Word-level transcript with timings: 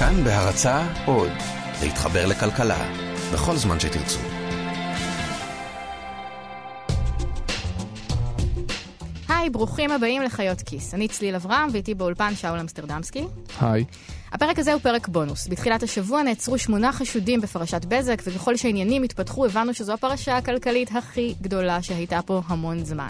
כאן 0.00 0.24
בהרצה 0.24 0.86
עוד, 1.06 1.30
להתחבר 1.82 2.26
לכלכלה, 2.26 2.92
בכל 3.32 3.56
זמן 3.56 3.80
שתרצו. 3.80 4.18
היי, 9.28 9.50
ברוכים 9.50 9.90
הבאים 9.90 10.22
לחיות 10.22 10.62
כיס. 10.62 10.94
אני 10.94 11.08
צליל 11.08 11.34
אברהם 11.34 11.68
ואיתי 11.72 11.94
באולפן 11.94 12.34
שאול 12.34 12.58
אמסטרדמסקי. 12.58 13.24
היי. 13.60 13.84
הפרק 14.32 14.58
הזה 14.58 14.72
הוא 14.72 14.80
פרק 14.80 15.08
בונוס. 15.08 15.48
בתחילת 15.48 15.82
השבוע 15.82 16.22
נעצרו 16.22 16.58
שמונה 16.58 16.92
חשודים 16.92 17.40
בפרשת 17.40 17.84
בזק, 17.84 18.22
וככל 18.26 18.56
שהעניינים 18.56 19.02
התפתחו 19.02 19.46
הבנו 19.46 19.74
שזו 19.74 19.92
הפרשה 19.92 20.36
הכלכלית 20.36 20.90
הכי 20.96 21.34
גדולה 21.40 21.82
שהייתה 21.82 22.20
פה 22.22 22.42
המון 22.46 22.84
זמן. 22.84 23.08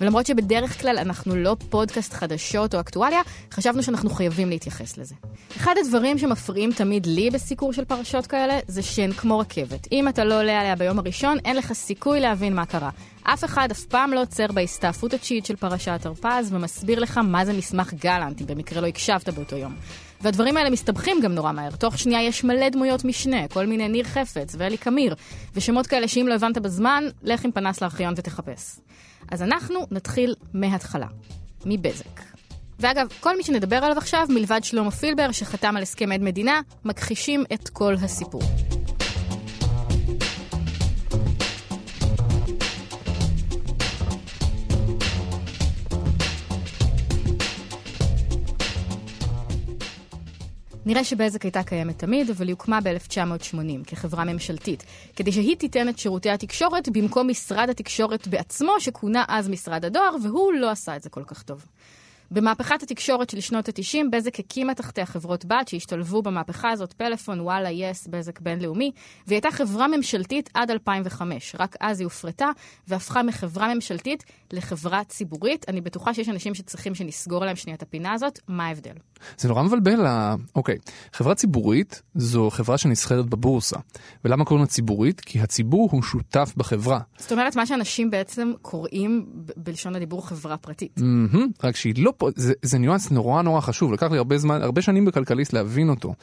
ולמרות 0.00 0.26
שבדרך 0.26 0.80
כלל 0.80 0.98
אנחנו 0.98 1.36
לא 1.36 1.56
פודקאסט 1.70 2.12
חדשות 2.12 2.74
או 2.74 2.80
אקטואליה, 2.80 3.20
חשבנו 3.52 3.82
שאנחנו 3.82 4.10
חייבים 4.10 4.48
להתייחס 4.48 4.98
לזה. 4.98 5.14
אחד 5.56 5.74
הדברים 5.84 6.18
שמפריעים 6.18 6.72
תמיד 6.72 7.06
לי 7.06 7.30
בסיקור 7.30 7.72
של 7.72 7.84
פרשות 7.84 8.26
כאלה, 8.26 8.58
זה 8.68 8.82
שהן 8.82 9.12
כמו 9.12 9.38
רכבת. 9.38 9.88
אם 9.92 10.08
אתה 10.08 10.24
לא 10.24 10.40
עולה 10.40 10.60
עליה 10.60 10.76
ביום 10.76 10.98
הראשון, 10.98 11.38
אין 11.44 11.56
לך 11.56 11.72
סיכוי 11.72 12.20
להבין 12.20 12.54
מה 12.54 12.66
קרה. 12.66 12.90
אף 13.22 13.44
אחד 13.44 13.68
אף 13.70 13.84
פעם 13.84 14.12
לא 14.12 14.22
עוצר 14.22 14.46
בהסתעפות 14.54 15.14
התשיעית 15.14 15.46
של 15.46 15.56
פרשת 15.56 16.00
הרפז 16.04 16.52
ומסביר 16.52 16.98
לך 16.98 17.18
מה 17.18 17.44
זה 17.44 17.52
מסמך 17.52 17.94
גלנט, 17.94 18.40
אם 18.40 18.46
במקרה 18.46 18.80
לא 18.80 18.86
הקשבת 18.86 19.28
באותו 19.28 19.56
יום. 19.56 19.74
והדברים 20.22 20.56
האלה 20.56 20.70
מסתבכים 20.70 21.20
גם 21.20 21.34
נורא 21.34 21.52
מהר. 21.52 21.70
תוך 21.70 21.98
שנייה 21.98 22.22
יש 22.22 22.44
מלא 22.44 22.68
דמויות 22.68 23.04
משנה, 23.04 23.48
כל 23.48 23.66
מיני 23.66 23.88
ניר 23.88 24.04
חפץ 24.04 24.54
ואלי 24.58 24.76
קמיר, 24.76 25.14
ושמות 25.54 25.86
כאלה 25.86 26.08
שאם 26.08 26.26
לא 26.28 26.34
הבנת 26.34 26.58
בזמן, 26.58 27.04
לך 27.22 27.44
עם 27.44 27.52
פנס 27.52 27.82
לארכיון 27.82 28.14
ותחפש. 28.16 28.78
אז 29.30 29.42
אנחנו 29.42 29.86
נתחיל 29.90 30.34
מההתחלה, 30.54 31.06
מבזק. 31.66 32.20
ואגב, 32.78 33.06
כל 33.20 33.36
מי 33.36 33.42
שנדבר 33.42 33.76
עליו 33.76 33.98
עכשיו, 33.98 34.26
מלבד 34.30 34.64
שלמה 34.64 34.90
פילבר, 34.90 35.32
שחתם 35.32 35.76
על 35.76 35.82
הסכם 35.82 36.12
עד 36.12 36.22
מדינה, 36.22 36.60
מכחישים 36.84 37.44
את 37.52 37.68
כל 37.68 37.94
הסיפור. 38.02 38.42
נראה 50.86 51.04
שבזק 51.04 51.42
הייתה 51.42 51.62
קיימת 51.62 51.98
תמיד, 51.98 52.30
אבל 52.30 52.46
היא 52.46 52.52
הוקמה 52.54 52.80
ב-1980 52.80 53.84
כחברה 53.86 54.24
ממשלתית, 54.24 54.84
כדי 55.16 55.32
שהיא 55.32 55.56
תיתן 55.56 55.88
את 55.88 55.98
שירותי 55.98 56.30
התקשורת 56.30 56.88
במקום 56.88 57.28
משרד 57.28 57.68
התקשורת 57.70 58.28
בעצמו, 58.28 58.72
שכונה 58.78 59.24
אז 59.28 59.48
משרד 59.48 59.84
הדואר, 59.84 60.16
והוא 60.22 60.52
לא 60.52 60.70
עשה 60.70 60.96
את 60.96 61.02
זה 61.02 61.10
כל 61.10 61.24
כך 61.26 61.42
טוב. 61.42 61.66
במהפכת 62.32 62.82
התקשורת 62.82 63.30
של 63.30 63.40
שנות 63.40 63.68
ה-90, 63.68 63.98
בזק 64.12 64.38
הקימה 64.40 64.74
תחתיה 64.74 65.06
חברות 65.06 65.44
בת 65.44 65.68
שהשתלבו 65.68 66.22
במהפכה 66.22 66.70
הזאת, 66.70 66.92
פלאפון, 66.92 67.40
וואלה, 67.40 67.70
יס, 67.70 68.06
בזק 68.06 68.40
בינלאומי, 68.40 68.90
והיא 69.26 69.36
הייתה 69.36 69.50
חברה 69.50 69.88
ממשלתית 69.88 70.50
עד 70.54 70.70
2005. 70.70 71.56
רק 71.58 71.76
אז 71.80 72.00
היא 72.00 72.06
הופרטה 72.06 72.50
והפכה 72.88 73.22
מחברה 73.22 73.74
ממשלתית 73.74 74.24
לחברה 74.52 75.04
ציבורית. 75.04 75.68
אני 75.68 75.80
בטוחה 75.80 76.14
שיש 76.14 76.28
אנשים 76.28 76.54
שצריכים 76.54 76.94
שנסגור 76.94 77.44
להם 77.44 77.56
שנייה 77.56 77.76
את 77.76 77.82
הפינה 77.82 78.12
הזאת. 78.12 78.38
מה 78.48 78.66
ההבדל? 78.66 78.94
זה 79.38 79.48
נורא 79.48 79.62
מבלבל, 79.62 80.06
אוקיי. 80.56 80.78
חברה 81.12 81.34
ציבורית 81.34 82.02
זו 82.14 82.50
חברה 82.50 82.78
שנסחרת 82.78 83.26
בבורסה. 83.26 83.76
ולמה 84.24 84.44
קוראים 84.44 84.64
לה 84.64 84.68
ציבורית? 84.68 85.20
כי 85.20 85.40
הציבור 85.40 85.88
הוא 85.92 86.02
שותף 86.02 86.52
בחברה. 86.56 87.00
זאת 87.18 87.32
אומרת, 87.32 87.56
מה 87.56 87.66
שאנשים 87.66 88.10
בעצם 88.10 88.52
קוראים 88.62 89.26
בלשון 89.56 89.96
הדיבור 89.96 90.28
חברה 90.28 90.56
פרטית. 90.56 90.98
Mm-hmm, 90.98 91.64
רק 91.64 91.76
שהיא 91.76 91.94
לא 91.98 92.12
פה, 92.22 92.30
זה, 92.36 92.52
זה 92.62 92.78
ניואנס 92.78 93.10
נורא 93.10 93.42
נורא 93.42 93.60
חשוב, 93.60 93.92
לקח 93.92 94.10
לי 94.10 94.18
הרבה 94.18 94.38
זמן, 94.38 94.62
הרבה 94.62 94.82
שנים 94.82 95.04
בכלכליסט 95.04 95.52
להבין 95.52 95.88
אותו. 95.88 96.14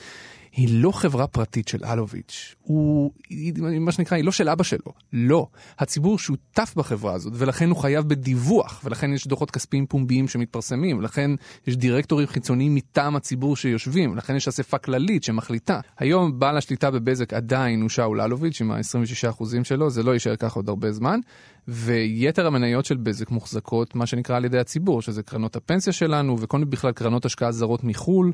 היא 0.51 0.67
לא 0.71 0.91
חברה 0.91 1.27
פרטית 1.27 1.67
של 1.67 1.85
אלוביץ', 1.85 2.55
הוא, 2.61 3.11
היא, 3.29 3.53
מה 3.61 3.91
שנקרא, 3.91 4.17
היא 4.17 4.25
לא 4.25 4.31
של 4.31 4.49
אבא 4.49 4.63
שלו, 4.63 4.93
לא. 5.13 5.47
הציבור 5.79 6.19
שותף 6.19 6.73
בחברה 6.75 7.13
הזאת, 7.13 7.33
ולכן 7.35 7.69
הוא 7.69 7.77
חייב 7.77 8.07
בדיווח, 8.07 8.81
ולכן 8.83 9.13
יש 9.13 9.27
דוחות 9.27 9.51
כספיים 9.51 9.85
פומביים 9.85 10.27
שמתפרסמים, 10.27 10.97
ולכן 10.97 11.31
יש 11.67 11.77
דירקטורים 11.77 12.27
חיצוניים 12.27 12.75
מטעם 12.75 13.15
הציבור 13.15 13.55
שיושבים, 13.55 14.11
ולכן 14.11 14.35
יש 14.35 14.47
אספה 14.47 14.77
כללית 14.77 15.23
שמחליטה. 15.23 15.79
היום 15.97 16.39
בעל 16.39 16.57
השליטה 16.57 16.91
בבזק 16.91 17.33
עדיין 17.33 17.81
הוא 17.81 17.89
שאול 17.89 18.21
אלוביץ' 18.21 18.61
עם 18.61 18.71
ה-26% 18.71 19.43
שלו, 19.63 19.89
זה 19.89 20.03
לא 20.03 20.11
יישאר 20.11 20.35
ככה 20.35 20.55
עוד 20.55 20.69
הרבה 20.69 20.91
זמן, 20.91 21.19
ויתר 21.67 22.47
המניות 22.47 22.85
של 22.85 22.97
בזק 22.97 23.31
מוחזקות 23.31 23.95
מה 23.95 24.05
שנקרא 24.05 24.35
על 24.35 24.45
ידי 24.45 24.59
הציבור, 24.59 25.01
שזה 25.01 25.23
קרנות 25.23 25.55
הפנסיה 25.55 25.93
שלנו, 25.93 26.39
וכל 26.39 26.57
מיני 26.57 26.69
בכלל 26.69 26.91
קרנות 26.91 27.25
השקעה 27.25 27.51
זרות 27.51 27.83
מחו"ל. 27.83 28.31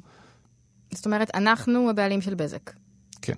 זאת 0.92 1.06
אומרת, 1.06 1.36
אנחנו 1.36 1.90
הבעלים 1.90 2.22
של 2.22 2.36
בזק. 2.36 2.72
כן. 3.22 3.34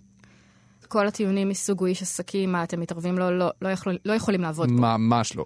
כל 0.87 1.07
הטיעונים 1.07 1.49
מסוג 1.49 1.79
הוא 1.79 1.87
איש 1.87 2.01
עסקים, 2.01 2.51
מה 2.51 2.63
אתם 2.63 2.79
מתערבים 2.79 3.17
לו, 3.17 3.31
לא, 3.31 3.49
לא, 3.61 3.69
יכול, 3.69 3.97
לא 4.05 4.13
יכולים 4.13 4.41
לעבוד 4.41 4.69
פה. 4.69 4.75
ממש 4.75 5.35
לא. 5.35 5.45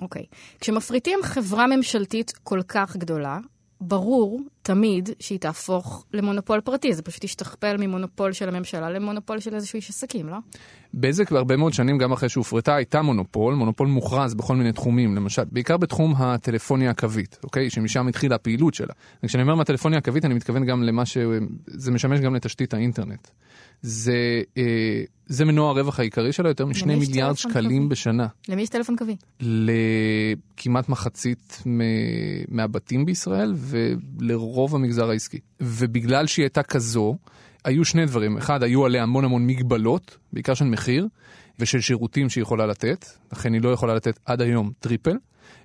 אוקיי. 0.00 0.24
כשמפריטים 0.60 1.18
חברה 1.22 1.66
ממשלתית 1.66 2.32
כל 2.42 2.60
כך 2.68 2.96
גדולה, 2.96 3.38
ברור 3.82 4.40
תמיד 4.62 5.10
שהיא 5.20 5.38
תהפוך 5.38 6.04
למונופול 6.12 6.60
פרטי, 6.60 6.94
זה 6.94 7.02
פשוט 7.02 7.24
ישתכפל 7.24 7.76
ממונופול 7.76 8.32
של 8.32 8.48
הממשלה 8.48 8.90
למונופול 8.90 9.40
של 9.40 9.54
איזשהו 9.54 9.76
איש 9.76 9.90
עסקים, 9.90 10.28
לא? 10.28 10.36
בזק 10.94 11.30
בהרבה 11.30 11.56
מאוד 11.56 11.72
שנים, 11.72 11.98
גם 11.98 12.12
אחרי 12.12 12.28
שהופרטה, 12.28 12.74
הייתה 12.74 13.02
מונופול, 13.02 13.54
מונופול 13.54 13.88
מוכרז 13.88 14.34
בכל 14.34 14.56
מיני 14.56 14.72
תחומים, 14.72 15.16
למשל, 15.16 15.42
בעיקר 15.52 15.76
בתחום 15.76 16.14
הטלפוניה 16.16 16.90
הקווית, 16.90 17.38
אוקיי? 17.44 17.70
שמשם 17.70 18.08
התחילה 18.08 18.34
הפעילות 18.34 18.74
שלה. 18.74 18.92
וכשאני 19.22 19.42
אומר 19.42 19.54
מהטלפוניה 19.54 19.98
הקווית, 19.98 20.24
אני 20.24 20.34
מתכוון 20.34 20.64
גם 20.64 20.82
למה 20.82 21.06
ש... 21.06 21.18
זה 21.66 21.92
משמש 21.92 22.20
גם 22.20 22.34
לתשתית 22.34 22.74
האינטרנט. 22.74 23.28
זה, 23.82 24.42
אה, 24.58 25.02
זה 25.26 25.44
מנוע 25.44 25.70
הרווח 25.70 26.00
העיקרי 26.00 26.32
שלה, 26.32 26.50
יותר 26.50 26.66
משני 26.66 26.94
מיליארד 26.94 27.36
שקלים 27.36 27.82
קווי? 27.82 27.88
בשנה. 27.88 28.26
למי 28.48 28.62
יש 28.62 28.68
טלפון 28.68 28.96
קווי? 28.96 29.16
לכמעט 29.40 30.88
מחצית 30.88 31.62
מהבתים 32.48 33.04
בישראל 33.04 33.54
ולרוב 33.56 34.74
המגזר 34.74 35.10
העסקי. 35.10 35.38
ובגלל 35.60 36.26
שהיא 36.26 36.42
הייתה 36.42 36.62
כזו, 36.62 37.16
היו 37.64 37.84
שני 37.84 38.06
דברים. 38.06 38.36
אחד, 38.36 38.62
היו 38.62 38.84
עליה 38.84 39.02
המון 39.02 39.24
המון 39.24 39.46
מגבלות, 39.46 40.16
בעיקר 40.32 40.54
של 40.54 40.64
מחיר 40.64 41.08
ושל 41.62 41.80
שירותים 41.80 42.30
שהיא 42.30 42.42
יכולה 42.42 42.66
לתת, 42.66 43.06
לכן 43.32 43.52
היא 43.52 43.62
לא 43.62 43.68
יכולה 43.68 43.94
לתת 43.94 44.18
עד 44.26 44.40
היום 44.40 44.72
triple. 44.80 45.16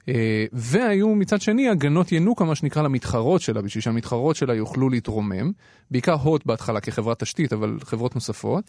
אה, 0.09 0.45
והיו 0.53 1.15
מצד 1.15 1.41
שני 1.41 1.69
הגנות 1.69 2.11
ינוקה, 2.11 2.45
מה 2.45 2.55
שנקרא, 2.55 2.81
למתחרות 2.81 3.41
שלה, 3.41 3.61
בשביל 3.61 3.81
שהמתחרות 3.81 4.35
שלה 4.35 4.55
יוכלו 4.55 4.89
להתרומם, 4.89 5.51
בעיקר 5.91 6.13
הוט 6.13 6.45
בהתחלה 6.45 6.79
כחברת 6.79 7.19
תשתית, 7.19 7.53
אבל 7.53 7.77
חברות 7.83 8.15
נוספות. 8.15 8.63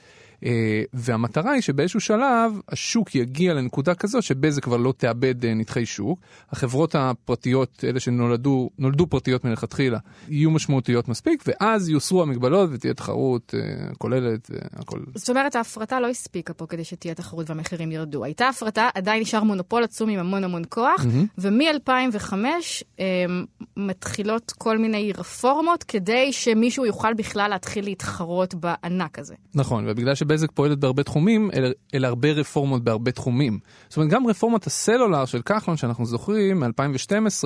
אה, 0.44 0.82
והמטרה 0.92 1.52
היא 1.52 1.62
שבאיזשהו 1.62 2.00
שלב 2.00 2.60
השוק 2.68 3.14
יגיע 3.14 3.54
לנקודה 3.54 3.94
כזו 3.94 4.22
שבזק 4.22 4.64
כבר 4.64 4.76
לא 4.76 4.94
תאבד 4.96 5.44
אה, 5.44 5.54
נתחי 5.54 5.86
שוק. 5.86 6.20
החברות 6.50 6.94
הפרטיות, 6.94 7.84
אלה 7.84 8.00
שנולדו 8.00 8.70
נולדו 8.78 9.06
פרטיות 9.06 9.44
מלכתחילה, 9.44 9.98
יהיו 10.28 10.50
משמעותיות 10.50 11.08
מספיק, 11.08 11.44
ואז 11.46 11.88
יוסרו 11.88 12.22
המגבלות 12.22 12.70
ותהיה 12.72 12.94
תחרות 12.94 13.54
כוללת 13.98 14.50
והכל. 14.50 15.00
זאת 15.14 15.30
אומרת, 15.30 15.56
ההפרטה 15.56 16.00
לא 16.00 16.08
הספיקה 16.08 16.54
פה 16.54 16.66
כדי 16.66 16.84
שתהיה 16.84 17.14
תחרות 17.18 17.50
והמחירים 17.50 17.92
ירדו. 17.92 18.24
הייתה 18.24 18.48
הפרטה, 18.48 18.88
עדיין 18.94 19.22
נשאר 19.22 19.42
מונופול 19.42 19.84
עצום 19.84 20.10
עם 20.10 20.18
המון 20.18 20.44
המון 20.44 20.62
כוח, 20.68 21.00
mm-hmm. 21.00 21.38
ומ-2005 21.38 22.32
אה, 23.00 23.04
מתחילות 23.76 24.52
כל 24.58 24.78
מיני 24.78 25.12
רפורמות 25.18 25.82
כדי 25.82 26.32
שמישהו 26.32 26.86
יוכל 26.86 27.14
בכלל 27.14 27.50
להתחיל 27.50 27.84
להתחרות 27.84 28.54
בענק 28.54 29.18
הזה. 29.18 29.34
נכון, 29.54 29.84
ובגלל 29.88 30.14
שבזק 30.14 30.50
פועלת 30.52 30.78
בהרבה 30.78 31.02
תחומים, 31.02 31.50
אלה, 31.54 31.68
אלה 31.94 32.08
הרבה 32.08 32.32
רפורמות 32.32 32.84
בהרבה 32.84 33.12
תחומים. 33.12 33.58
זאת 33.88 33.96
אומרת, 33.96 34.10
גם 34.10 34.26
רפורמת 34.26 34.66
הסלולר 34.66 35.24
של 35.24 35.42
כחלון, 35.42 35.76
שאנחנו 35.76 36.06
זוכרים, 36.06 36.60
מ-2012, 36.60 37.44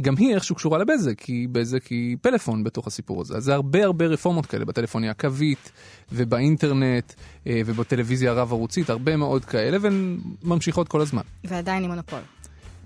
גם 0.00 0.14
היא 0.16 0.34
איכשהו 0.34 0.54
קשורה 0.54 0.78
לבזק, 0.78 1.20
כי 1.20 1.46
בזק 1.52 1.86
היא 1.86 2.16
פלאפון 2.22 2.64
בתוך 2.64 2.86
הסיפור 2.86 3.20
הזה. 3.20 3.36
אז 3.36 3.44
זה 3.44 3.54
הרבה 3.54 3.84
הרבה 3.84 4.06
רפורמות 4.06 4.46
כאלה 4.46 4.64
בטלפוניה 4.64 5.10
הקווית 5.10 5.72
ובאינטרנט 6.12 7.12
אה, 7.46 7.60
ובטלוויזיה 7.66 8.30
הרב-ערוצית, 8.30 8.90
הרבה 8.90 9.16
מאוד 9.16 9.44
כאלה, 9.44 9.78
והן 9.80 10.18
ממשיכות 10.42 10.88
כל 10.88 11.00
הזמן. 11.00 11.22
ועדיין 11.44 11.84
עם 11.84 11.90
מונופול. 11.90 12.20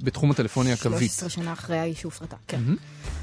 בתחום 0.03 0.31
הטלפוניה 0.31 0.75
הקווית. 0.75 1.11
13 1.11 1.29
שנה 1.29 1.53
אחרי 1.53 1.95
שהופרטה, 1.97 2.37
כן. 2.49 2.61
Mm-hmm. 2.67 3.22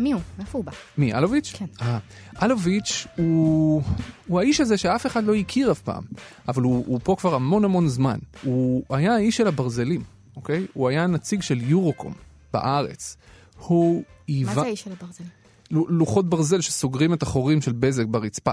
מי 0.00 0.12
הוא? 0.12 0.20
מאיפה 0.38 0.58
הוא 0.58 0.64
בא? 0.64 0.72
מי, 0.98 1.14
אלוביץ'? 1.14 1.52
כן. 1.56 1.64
אה, 1.82 1.98
אלוביץ' 2.42 3.06
הוא, 3.16 3.82
הוא 4.26 4.40
האיש 4.40 4.60
הזה 4.60 4.76
שאף 4.76 5.06
אחד 5.06 5.24
לא 5.24 5.34
הכיר 5.34 5.72
אף 5.72 5.80
פעם, 5.80 6.02
אבל 6.48 6.62
הוא, 6.62 6.84
הוא 6.86 7.00
פה 7.02 7.16
כבר 7.18 7.34
המון 7.34 7.64
המון 7.64 7.88
זמן. 7.88 8.18
הוא 8.42 8.82
היה 8.90 9.14
האיש 9.14 9.36
של 9.36 9.46
הברזלים, 9.46 10.02
אוקיי? 10.36 10.66
הוא 10.72 10.88
היה 10.88 11.06
נציג 11.06 11.42
של 11.42 11.60
יורוקום 11.60 12.12
בארץ. 12.52 13.16
הוא 13.58 14.02
היווה... 14.28 14.54
מה 14.54 14.60
זה 14.60 14.66
האיש 14.66 14.80
של 14.80 14.92
הברזלים? 14.92 15.30
לוחות 15.70 16.28
ברזל 16.28 16.60
שסוגרים 16.60 17.14
את 17.14 17.22
החורים 17.22 17.62
של 17.62 17.72
בזק 17.72 18.04
ברצפה. 18.06 18.50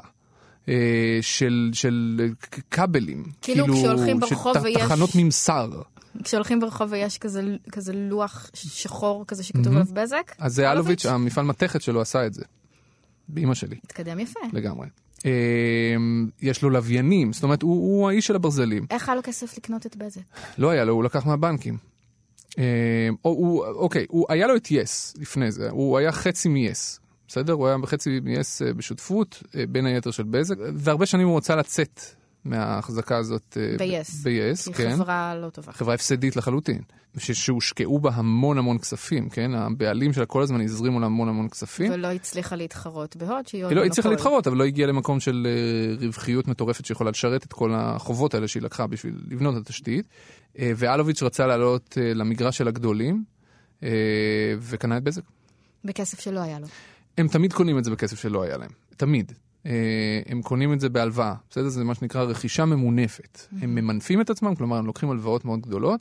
אה, 0.69 1.19
של, 1.21 1.69
של 1.73 2.19
כבלים. 2.71 3.23
כאילו, 3.41 3.63
כאילו 3.63 3.77
כשהולכים 3.77 4.19
ברחוב 4.19 4.55
ויש... 4.63 4.77
תחנות 4.77 5.09
ממסר. 5.15 5.69
כשהולכים 6.23 6.59
ברחוב 6.59 6.91
ויש 6.91 7.17
כזה, 7.17 7.41
כזה 7.71 7.93
לוח 7.93 8.49
שחור 8.53 9.25
כזה 9.27 9.43
שכתוב 9.43 9.69
מהמם. 9.69 9.77
עליו 9.77 9.93
בזק. 9.93 10.31
אז 10.39 10.55
זה 10.55 10.71
אלוביץ', 10.71 11.05
המפעל 11.05 11.45
מתכת 11.45 11.81
שלו 11.81 12.01
עשה 12.01 12.25
את 12.25 12.33
זה. 12.33 12.43
באמא 13.29 13.53
שלי, 13.53 13.75
התקדם 13.83 14.19
יפה. 14.19 14.39
לגמרי. 14.53 14.87
אה, 15.25 15.31
יש 16.41 16.61
לו 16.61 16.69
לוויינים, 16.69 17.33
זאת 17.33 17.43
אומרת, 17.43 17.61
הוא, 17.61 17.71
הוא 17.71 18.09
האיש 18.09 18.27
של 18.27 18.35
הברזלים. 18.35 18.85
איך 18.89 19.09
היה 19.09 19.15
לו 19.15 19.21
כסף 19.23 19.57
לקנות 19.57 19.85
את 19.85 19.95
בזק? 19.95 20.21
לא 20.57 20.69
היה 20.69 20.85
לו, 20.85 20.93
הוא 20.93 21.03
לקח 21.03 21.25
מהבנקים. 21.25 21.77
אה, 22.59 22.63
או, 23.25 23.29
הוא, 23.29 23.65
אוקיי, 23.65 24.05
הוא, 24.09 24.25
היה 24.29 24.47
לו 24.47 24.55
את 24.55 24.71
יס 24.71 25.13
לפני 25.19 25.51
זה, 25.51 25.69
הוא 25.69 25.97
היה 25.97 26.11
חצי 26.11 26.49
מ-yes, 26.49 26.99
בסדר? 27.27 27.53
הוא 27.53 27.67
היה 27.67 27.77
בחצי 27.77 28.19
מ-yes 28.19 28.65
אה, 28.65 28.73
בשותפות, 28.73 29.43
אה, 29.55 29.63
בין 29.69 29.85
היתר 29.85 30.11
של 30.11 30.23
בזק, 30.23 30.55
והרבה 30.73 31.05
שנים 31.05 31.27
הוא 31.27 31.37
רצה 31.37 31.55
לצאת 31.55 32.01
מההחזקה 32.47 33.17
הזאת. 33.17 33.57
אה, 33.61 33.75
ב-yes. 33.77 34.11
ב-yes, 34.23 34.63
היא 34.65 34.73
כן. 34.75 34.95
חברה 34.95 35.35
לא 35.41 35.49
טובה. 35.49 35.71
חברה 35.71 35.93
הפסדית 35.93 36.35
לחלוטין, 36.35 36.81
ש- 37.17 37.31
שהושקעו 37.31 37.99
בה 37.99 38.09
המון 38.13 38.57
המון 38.57 38.77
כספים, 38.77 39.29
כן? 39.29 39.51
הבעלים 39.55 40.13
שלה 40.13 40.25
כל 40.25 40.41
הזמן 40.41 40.61
הזרימו 40.61 40.99
לה 40.99 41.05
המון 41.05 41.29
המון 41.29 41.49
כספים. 41.49 41.91
ולא 41.91 42.07
הצליחה 42.07 42.55
להתחרות 42.55 43.15
בהוט, 43.15 43.47
שהיא 43.47 43.63
עוד 43.63 43.71
היא 43.71 43.77
לא 43.79 43.85
הצליחה 43.85 44.09
מונופול. 44.09 44.11
להתחרות, 44.31 44.47
אבל 44.47 44.57
לא 44.57 44.63
הגיעה 44.63 44.87
למקום 44.87 45.19
של 45.19 45.47
אה, 45.49 46.05
רווחיות 46.05 46.47
מטורפת 46.47 46.85
שיכולה 46.85 47.09
לשרת 47.09 47.43
את 47.45 47.53
כל 47.53 47.71
החובות 47.75 48.33
האלה 48.33 48.47
שהיא 48.47 48.63
לקחה 48.63 48.87
בשביל 48.87 49.13
לבנות 49.31 49.57
את 49.57 49.61
התשתית. 49.61 50.05
אה, 50.59 50.71
ואלוביץ' 50.75 51.23
רצה 51.23 51.47
לעלות 51.47 51.97
למגרש 52.15 52.57
של 52.57 52.67
הגדולים, 52.67 53.23
וקנה 54.59 54.97
את 54.97 55.03
בזק. 55.03 55.21
בכסף 55.83 56.19
שלא 56.19 56.39
היה 56.39 56.59
לו. 56.59 56.67
הם 57.17 57.27
תמיד 57.27 57.53
קונים 57.53 57.77
את 57.77 57.83
זה 57.83 57.91
בכסף 57.91 58.19
שלא 58.19 58.43
היה 58.43 58.57
להם, 58.57 58.69
תמיד. 58.97 59.31
אה, 59.67 60.21
הם 60.25 60.41
קונים 60.41 60.73
את 60.73 60.79
זה 60.79 60.89
בהלוואה, 60.89 61.33
בסדר? 61.49 61.69
זה 61.69 61.83
מה 61.83 61.95
שנקרא 61.95 62.23
רכישה 62.23 62.65
ממונפת. 62.65 63.39
הם 63.61 63.75
ממנפים 63.75 64.21
את 64.21 64.29
עצמם, 64.29 64.55
כלומר 64.55 64.77
הם 64.77 64.85
לוקחים 64.85 65.11
הלוואות 65.11 65.45
מאוד 65.45 65.61
גדולות, 65.61 65.99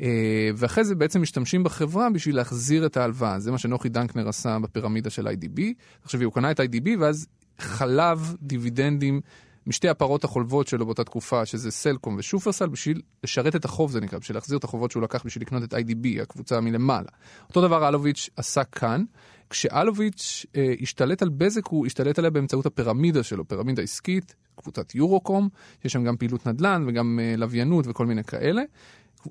אה, 0.00 0.50
ואחרי 0.56 0.84
זה 0.84 0.94
בעצם 0.94 1.22
משתמשים 1.22 1.64
בחברה 1.64 2.10
בשביל 2.10 2.36
להחזיר 2.36 2.86
את 2.86 2.96
ההלוואה. 2.96 3.40
זה 3.40 3.50
מה 3.50 3.58
שנוחי 3.58 3.88
דנקנר 3.88 4.28
עשה 4.28 4.58
בפירמידה 4.58 5.10
של 5.10 5.28
IDB. 5.28 5.60
תחשבי, 6.02 6.24
הוא 6.24 6.32
קנה 6.32 6.50
את 6.50 6.60
IDB 6.60 6.88
ואז 6.98 7.26
חלב 7.58 8.34
דיבידנדים 8.42 9.20
משתי 9.66 9.88
הפרות 9.88 10.24
החולבות 10.24 10.68
שלו 10.68 10.86
באותה 10.86 11.04
תקופה, 11.04 11.46
שזה 11.46 11.70
סלקום 11.70 12.16
ושופרסל, 12.18 12.68
בשביל 12.68 13.00
לשרת 13.24 13.56
את 13.56 13.64
החוב 13.64 13.90
זה 13.90 14.00
נקרא, 14.00 14.18
בשביל 14.18 14.36
להחזיר 14.36 14.58
את 14.58 14.64
החובות 14.64 14.90
שהוא 14.90 15.02
לקח 15.02 15.26
בשביל 15.26 15.42
לקנות 15.42 15.62
את 15.62 15.74
IDB, 15.74 16.22
הקבוצה 16.22 16.60
מלמעלה. 16.60 17.08
אותו 17.48 17.60
דבר 17.60 17.88
אלוביץ' 17.88 18.30
עשה 18.36 18.64
כאן. 18.64 19.04
כשאלוביץ' 19.52 20.46
אה, 20.56 20.74
השתלט 20.80 21.22
על 21.22 21.28
בזק, 21.28 21.66
הוא 21.66 21.86
השתלט 21.86 22.18
עליה 22.18 22.30
באמצעות 22.30 22.66
הפירמידה 22.66 23.22
שלו, 23.22 23.48
פירמידה 23.48 23.82
עסקית, 23.82 24.34
קבוצת 24.56 24.94
יורוקום, 24.94 25.48
יש 25.84 25.92
שם 25.92 26.04
גם 26.04 26.16
פעילות 26.16 26.46
נדל"ן 26.46 26.84
וגם 26.88 27.18
אה, 27.22 27.34
לוויינות 27.36 27.86
וכל 27.88 28.06
מיני 28.06 28.24
כאלה. 28.24 28.62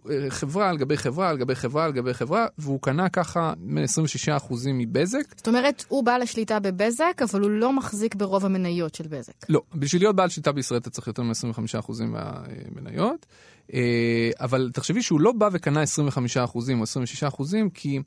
אה, 0.10 0.30
חברה 0.30 0.70
על 0.70 0.78
גבי 0.78 0.98
חברה 0.98 1.30
על 1.30 1.38
גבי 1.38 1.56
חברה 1.56 1.86
על 1.86 1.92
גבי 1.92 2.14
חברה, 2.14 2.46
והוא 2.58 2.82
קנה 2.82 3.10
ככה 3.10 3.54
נדמה 3.62 3.82
לי 3.82 3.88
26% 4.28 4.54
מבזק. 4.74 5.24
זאת 5.38 5.48
אומרת, 5.48 5.86
הוא 5.88 6.04
בעל 6.04 6.22
השליטה 6.22 6.60
בבזק, 6.60 7.22
אבל 7.32 7.42
הוא 7.42 7.50
לא 7.50 7.74
מחזיק 7.74 8.16
ברוב 8.16 8.46
המניות 8.46 8.96
של 8.96 9.08
בזק. 9.08 9.50
לא, 9.50 9.62
בשביל 9.76 10.02
להיות 10.02 10.16
בעל 10.16 10.30
שליטה 10.30 10.52
בישראל 10.52 10.80
אתה 10.80 10.90
צריך 10.90 11.08
יותר 11.08 11.24
מ-25% 11.24 11.92
מהמניות, 12.04 13.26
אה, 13.74 14.30
אבל 14.40 14.70
תחשבי 14.74 15.02
שהוא 15.02 15.22
לא 15.22 15.32
בא 15.32 15.50
וקנה 15.52 15.84
25% 15.84 16.38
או 16.38 16.84
26% 17.30 17.70
כי 17.74 18.00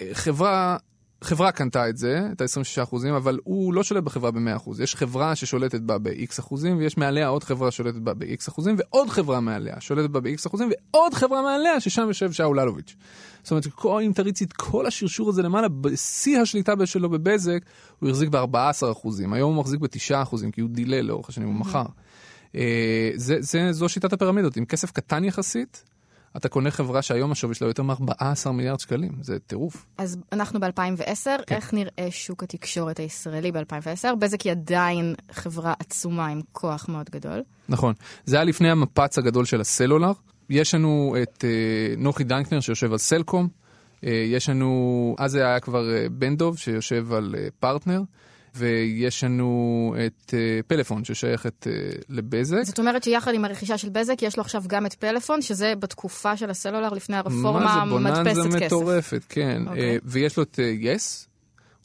אה, 0.00 0.08
חברה... 0.12 0.76
חברה 1.24 1.52
קנתה 1.52 1.88
את 1.88 1.96
זה, 1.96 2.28
את 2.32 2.40
ה-26 2.40 2.82
אחוזים, 2.82 3.14
אבל 3.14 3.38
הוא 3.44 3.74
לא 3.74 3.82
שולט 3.82 4.02
בחברה 4.02 4.30
ב-100 4.30 4.56
אחוז. 4.56 4.80
יש 4.80 4.96
חברה 4.96 5.36
ששולטת 5.36 5.80
בה 5.80 5.98
ב-X 5.98 6.40
אחוזים, 6.40 6.78
ויש 6.78 6.96
מעליה 6.96 7.28
עוד 7.28 7.44
חברה 7.44 7.70
ששולטת 7.70 7.98
בה 7.98 8.14
ב-X 8.14 8.48
אחוזים, 8.48 8.76
ועוד 8.78 9.08
חברה 9.08 9.40
מעליה 9.40 9.80
שולטת 9.80 10.10
בה 10.10 10.20
ב-X 10.20 10.46
אחוזים, 10.46 10.70
ועוד 10.70 11.14
חברה 11.14 11.42
מעליה, 11.42 11.80
ששם 11.80 12.08
יושב 12.08 12.32
שאול 12.32 12.60
אלוביץ'. 12.60 12.96
זאת 13.42 13.50
אומרת, 13.50 13.66
כל, 13.66 14.02
אם 14.06 14.12
תריצי 14.14 14.44
את 14.44 14.52
כל 14.52 14.86
השרשור 14.86 15.28
הזה 15.28 15.42
למעלה, 15.42 15.68
בשיא 15.68 16.38
השליטה 16.38 16.72
שלו 16.84 17.08
בבזק, 17.08 17.58
הוא 17.98 18.10
החזיק 18.10 18.28
ב-14 18.28 18.92
אחוזים. 18.92 19.32
היום 19.32 19.54
הוא 19.54 19.60
מחזיק 19.60 19.80
ב-9 19.80 20.22
אחוזים, 20.22 20.50
כי 20.50 20.60
הוא 20.60 20.70
דילל 20.70 21.00
לאורך 21.00 21.28
השנים, 21.28 21.48
הוא 21.48 21.56
מכר. 21.56 21.84
אה, 22.54 23.10
זה, 23.14 23.36
זה, 23.40 23.72
זו 23.72 23.88
שיטת 23.88 24.12
הפירמידות. 24.12 24.56
עם 24.56 24.64
כסף 24.64 24.90
קטן 24.90 25.24
יחסית, 25.24 25.84
אתה 26.36 26.48
קונה 26.48 26.70
חברה 26.70 27.02
שהיום 27.02 27.32
השווי 27.32 27.54
שלה 27.54 27.68
יותר 27.68 27.82
מ-14 27.82 28.50
מיליארד 28.50 28.80
שקלים. 28.80 29.12
זה 29.20 29.38
טירוף. 29.38 29.86
אז 29.98 30.18
אנחנו 30.32 30.60
ב-2010, 30.60 31.24
כן. 31.46 31.54
איך 31.54 31.74
נראה 31.74 32.08
שוק 32.10 32.42
התקשורת 32.42 32.98
הישראלי 32.98 33.52
ב-2010? 33.52 34.14
בזק 34.18 34.40
היא 34.40 34.52
עדיין 34.52 35.14
חברה 35.32 35.74
עצומה 35.78 36.26
עם 36.26 36.40
כוח 36.52 36.88
מאוד 36.88 37.10
גדול. 37.10 37.42
נכון. 37.68 37.94
זה 38.24 38.36
היה 38.36 38.44
לפני 38.44 38.70
המפץ 38.70 39.18
הגדול 39.18 39.44
של 39.44 39.60
הסלולר. 39.60 40.12
יש 40.50 40.74
לנו 40.74 41.16
את 41.22 41.44
אה, 41.44 41.94
נוחי 41.98 42.24
דנקנר 42.24 42.60
שיושב 42.60 42.92
על 42.92 42.98
סלקום. 42.98 43.48
אה, 44.04 44.10
יש 44.26 44.48
לנו, 44.48 45.14
אז 45.18 45.30
זה 45.30 45.46
היה 45.46 45.60
כבר 45.60 45.90
אה, 45.94 46.06
בן 46.08 46.36
דוב 46.36 46.58
שיושב 46.58 47.12
על 47.12 47.34
פרטנר. 47.60 48.02
ויש 48.54 49.24
לנו 49.24 49.94
את 50.06 50.34
אה, 50.34 50.60
פלאפון 50.66 51.04
ששייכת 51.04 51.66
אה, 51.66 51.72
לבזק. 52.08 52.62
זאת 52.62 52.78
אומרת 52.78 53.02
שיחד 53.04 53.34
עם 53.34 53.44
הרכישה 53.44 53.78
של 53.78 53.88
בזק, 53.88 54.22
יש 54.22 54.36
לו 54.36 54.40
עכשיו 54.40 54.62
גם 54.66 54.86
את 54.86 54.94
פלאפון, 54.94 55.42
שזה 55.42 55.72
בתקופה 55.78 56.36
של 56.36 56.50
הסלולר 56.50 56.88
לפני 56.88 57.16
הרפורמה 57.16 57.84
מה 57.84 58.14
זה 58.14 58.20
מדפסת, 58.20 58.36
בוננזה, 58.36 58.58
כסף. 58.58 58.66
מטורפת, 58.66 59.24
כן. 59.28 59.62
אוקיי. 59.66 59.90
אה, 59.90 59.96
ויש 60.04 60.36
לו 60.36 60.42
את 60.42 60.58
yes. 60.78 61.29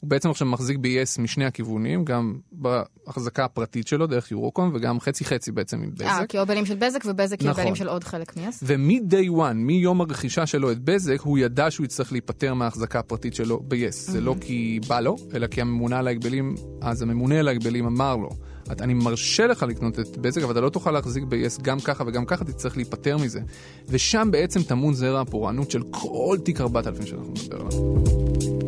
הוא 0.06 0.10
בעצם 0.10 0.30
עכשיו 0.30 0.48
מחזיק 0.48 0.76
ב-yes 0.80 1.20
משני 1.22 1.44
הכיוונים, 1.44 2.04
גם 2.04 2.34
בהחזקה 2.52 3.44
הפרטית 3.44 3.86
שלו 3.88 4.06
דרך 4.06 4.30
יורוקום, 4.30 4.70
וגם 4.74 5.00
חצי 5.00 5.24
חצי 5.24 5.52
בעצם 5.52 5.76
עם 5.82 5.90
אה, 6.00 6.18
בזק. 6.18 6.26
כי 6.28 6.36
הוא 6.36 6.42
הבעלים 6.42 6.66
של 6.66 6.74
בזק, 6.74 7.00
ובזק 7.06 7.40
היא 7.40 7.48
נכון. 7.48 7.60
הבעלים 7.60 7.74
של 7.74 7.88
עוד 7.88 8.04
חלק 8.04 8.36
מיס. 8.36 8.64
ומ-day 8.66 9.30
one, 9.38 9.54
מיום 9.54 10.00
הרכישה 10.00 10.46
שלו 10.46 10.72
את 10.72 10.78
בזק, 10.78 11.20
הוא 11.20 11.38
ידע 11.38 11.70
שהוא 11.70 11.84
יצטרך 11.84 12.12
להיפטר 12.12 12.54
מההחזקה 12.54 12.98
הפרטית 12.98 13.34
שלו 13.34 13.60
ב-yes. 13.68 13.76
זה 13.90 14.20
לא 14.20 14.34
כי 14.40 14.80
בא 14.88 15.00
לו, 15.00 15.16
אלא 15.34 15.46
כי 15.46 15.60
הממונה 15.60 15.98
על 15.98 16.06
ההגבלים, 16.08 16.54
אז 16.80 17.02
הממונה 17.02 17.38
על 17.38 17.48
ההגבלים 17.48 17.86
אמר 17.86 18.16
לו, 18.16 18.28
"את- 18.72 18.80
אני 18.82 18.94
מרשה 18.94 19.46
לך 19.46 19.62
לקנות 19.62 19.98
את 20.00 20.16
בזק, 20.16 20.42
אבל 20.42 20.52
אתה 20.52 20.60
לא 20.60 20.68
תוכל 20.68 20.90
להחזיק 20.90 21.24
ב-yes 21.24 21.62
גם 21.62 21.80
ככה 21.80 22.04
וגם 22.06 22.24
ככה, 22.24 22.44
תצטרך 22.44 22.76
להיפטר 22.76 23.16
מזה. 23.18 23.40
ושם 23.88 24.28
בעצם 24.30 24.62
טמון 24.62 24.94
זרע 24.94 25.20
הפורענות 25.20 25.70
של 25.70 25.82
כל 25.90 26.36
תיק 26.44 26.60
4000 26.60 27.06
שאנחנו 27.06 27.32
נדבר 27.44 27.56
עליו. 27.60 28.65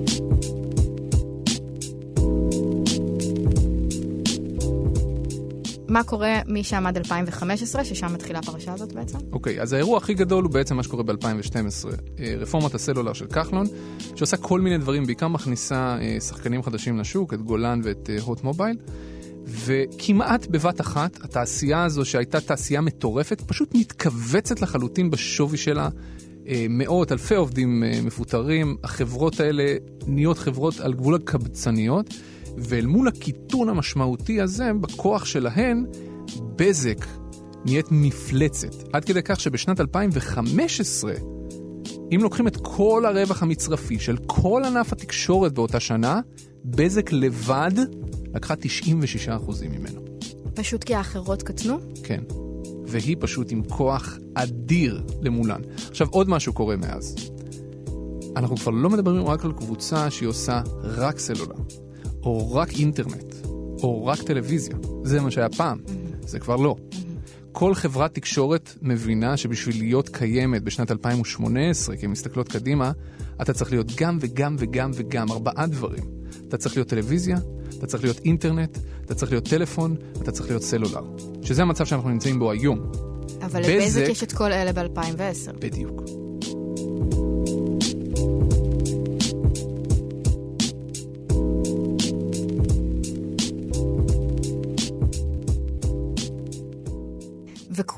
מה 5.88 6.04
קורה 6.04 6.40
משם 6.46 6.86
עד 6.86 6.96
2015, 6.96 7.84
ששם 7.84 8.14
מתחילה 8.14 8.38
הפרשה 8.38 8.72
הזאת 8.72 8.92
בעצם? 8.92 9.18
אוקיי, 9.32 9.62
אז 9.62 9.72
האירוע 9.72 9.96
הכי 9.96 10.14
גדול 10.14 10.44
הוא 10.44 10.52
בעצם 10.52 10.76
מה 10.76 10.82
שקורה 10.82 11.02
ב-2012. 11.02 11.88
רפורמת 12.38 12.74
הסלולר 12.74 13.12
של 13.12 13.26
כחלון, 13.26 13.66
שעושה 14.16 14.36
כל 14.36 14.60
מיני 14.60 14.78
דברים, 14.78 15.06
בעיקר 15.06 15.28
מכניסה 15.28 15.98
אה, 16.00 16.20
שחקנים 16.20 16.62
חדשים 16.62 16.98
לשוק, 16.98 17.34
את 17.34 17.42
גולן 17.42 17.80
ואת 17.84 18.10
אה, 18.10 18.16
הוט 18.20 18.44
מובייל, 18.44 18.76
וכמעט 19.46 20.46
בבת 20.46 20.80
אחת, 20.80 21.18
התעשייה 21.24 21.84
הזו 21.84 22.04
שהייתה 22.04 22.40
תעשייה 22.40 22.80
מטורפת, 22.80 23.40
פשוט 23.40 23.74
מתכווצת 23.74 24.60
לחלוטין 24.60 25.10
בשווי 25.10 25.58
שלה. 25.58 25.88
אה, 26.48 26.66
מאות, 26.68 27.12
אלפי 27.12 27.34
עובדים 27.34 27.84
אה, 27.84 28.00
מפוטרים, 28.02 28.76
החברות 28.84 29.40
האלה 29.40 29.74
נהיות 30.06 30.38
חברות 30.38 30.80
על 30.80 30.94
גבול 30.94 31.14
הקבצניות, 31.14 32.14
ואל 32.60 32.86
מול 32.86 33.08
הקיטון 33.08 33.68
המשמעותי 33.68 34.40
הזה, 34.40 34.70
בכוח 34.80 35.24
שלהן, 35.24 35.86
בזק 36.56 37.06
נהיית 37.64 37.86
מפלצת. 37.90 38.74
עד 38.92 39.04
כדי 39.04 39.22
כך 39.24 39.40
שבשנת 39.40 39.80
2015, 39.80 41.12
אם 42.14 42.20
לוקחים 42.22 42.48
את 42.48 42.56
כל 42.62 43.04
הרווח 43.06 43.42
המצרפי 43.42 43.98
של 43.98 44.16
כל 44.26 44.62
ענף 44.66 44.92
התקשורת 44.92 45.52
באותה 45.52 45.80
שנה, 45.80 46.20
בזק 46.64 47.12
לבד 47.12 47.72
לקחה 48.34 48.54
96% 48.54 48.58
ממנו. 49.70 50.00
פשוט 50.54 50.84
כי 50.84 50.94
האחרות 50.94 51.42
קטנו? 51.42 51.78
כן. 52.04 52.22
והיא 52.86 53.16
פשוט 53.20 53.52
עם 53.52 53.62
כוח 53.68 54.18
אדיר 54.34 55.02
למולן. 55.20 55.60
עכשיו, 55.88 56.06
עוד 56.10 56.28
משהו 56.28 56.52
קורה 56.52 56.76
מאז. 56.76 57.14
אנחנו 58.36 58.56
כבר 58.56 58.72
לא 58.72 58.90
מדברים 58.90 59.26
רק 59.26 59.44
על 59.44 59.52
קבוצה 59.52 60.10
שהיא 60.10 60.28
עושה 60.28 60.62
רק 60.82 61.18
סלולר, 61.18 61.56
או 62.22 62.54
רק 62.54 62.72
אינטרנט, 62.72 63.34
או 63.82 64.06
רק 64.06 64.22
טלוויזיה. 64.22 64.76
זה 65.04 65.20
מה 65.20 65.30
שהיה 65.30 65.48
פעם, 65.48 65.78
זה 66.20 66.38
כבר 66.38 66.56
לא. 66.56 66.76
כל 67.52 67.74
חברת 67.74 68.14
תקשורת 68.14 68.74
מבינה 68.82 69.36
שבשביל 69.36 69.78
להיות 69.78 70.08
קיימת 70.08 70.62
בשנת 70.62 70.90
2018, 70.90 71.96
כי 71.96 72.06
הן 72.06 72.10
מסתכלות 72.12 72.48
קדימה, 72.48 72.92
אתה 73.42 73.52
צריך 73.52 73.70
להיות 73.72 73.92
גם 73.96 74.18
וגם 74.20 74.56
וגם 74.58 74.90
וגם, 74.94 75.30
ארבעה 75.32 75.66
דברים. 75.66 76.04
אתה 76.48 76.56
צריך 76.56 76.76
להיות 76.76 76.88
טלוויזיה, 76.88 77.38
אתה 77.78 77.86
צריך 77.86 78.02
להיות 78.04 78.18
אינטרנט, 78.24 78.78
אתה 79.04 79.14
צריך 79.14 79.32
להיות 79.32 79.44
טלפון, 79.48 79.96
אתה 80.22 80.32
צריך 80.32 80.48
להיות 80.48 80.62
סלולר. 80.62 81.02
שזה 81.42 81.62
המצב 81.62 81.84
שאנחנו 81.86 82.08
נמצאים 82.10 82.38
בו 82.38 82.50
היום. 82.50 82.78
אבל 83.42 83.62
בזק- 83.62 83.68
לבזק 83.68 84.04
יש 84.08 84.22
את 84.22 84.32
כל 84.32 84.52
אלה 84.52 84.72
ב-2010. 84.72 85.52
בדיוק. 85.60 86.02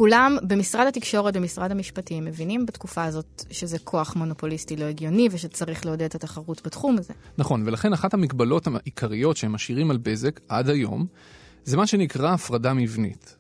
כולם 0.00 0.37
במשרד 0.42 0.87
התקשורת, 0.87 1.37
במשרד 1.37 1.71
המשפטים, 1.71 2.25
מבינים 2.25 2.66
בתקופה 2.66 3.04
הזאת 3.04 3.45
שזה 3.50 3.78
כוח 3.78 4.16
מונופוליסטי 4.16 4.76
לא 4.76 4.85
הגיוני 4.85 5.28
ושצריך 5.30 5.87
לעודד 5.87 6.02
את 6.02 6.14
התחרות 6.14 6.62
בתחום 6.66 6.99
הזה. 6.99 7.14
נכון, 7.38 7.62
ולכן 7.66 7.92
אחת 7.92 8.14
המגבלות 8.14 8.66
העיקריות 8.66 9.37
שהם 9.37 9.52
משאירים 9.52 9.90
על 9.90 9.97
בזק 9.97 10.40
עד 10.49 10.69
היום, 10.69 11.07
זה 11.64 11.76
מה 11.76 11.87
שנקרא 11.87 12.33
הפרדה 12.33 12.75
מבנית, 12.75 13.37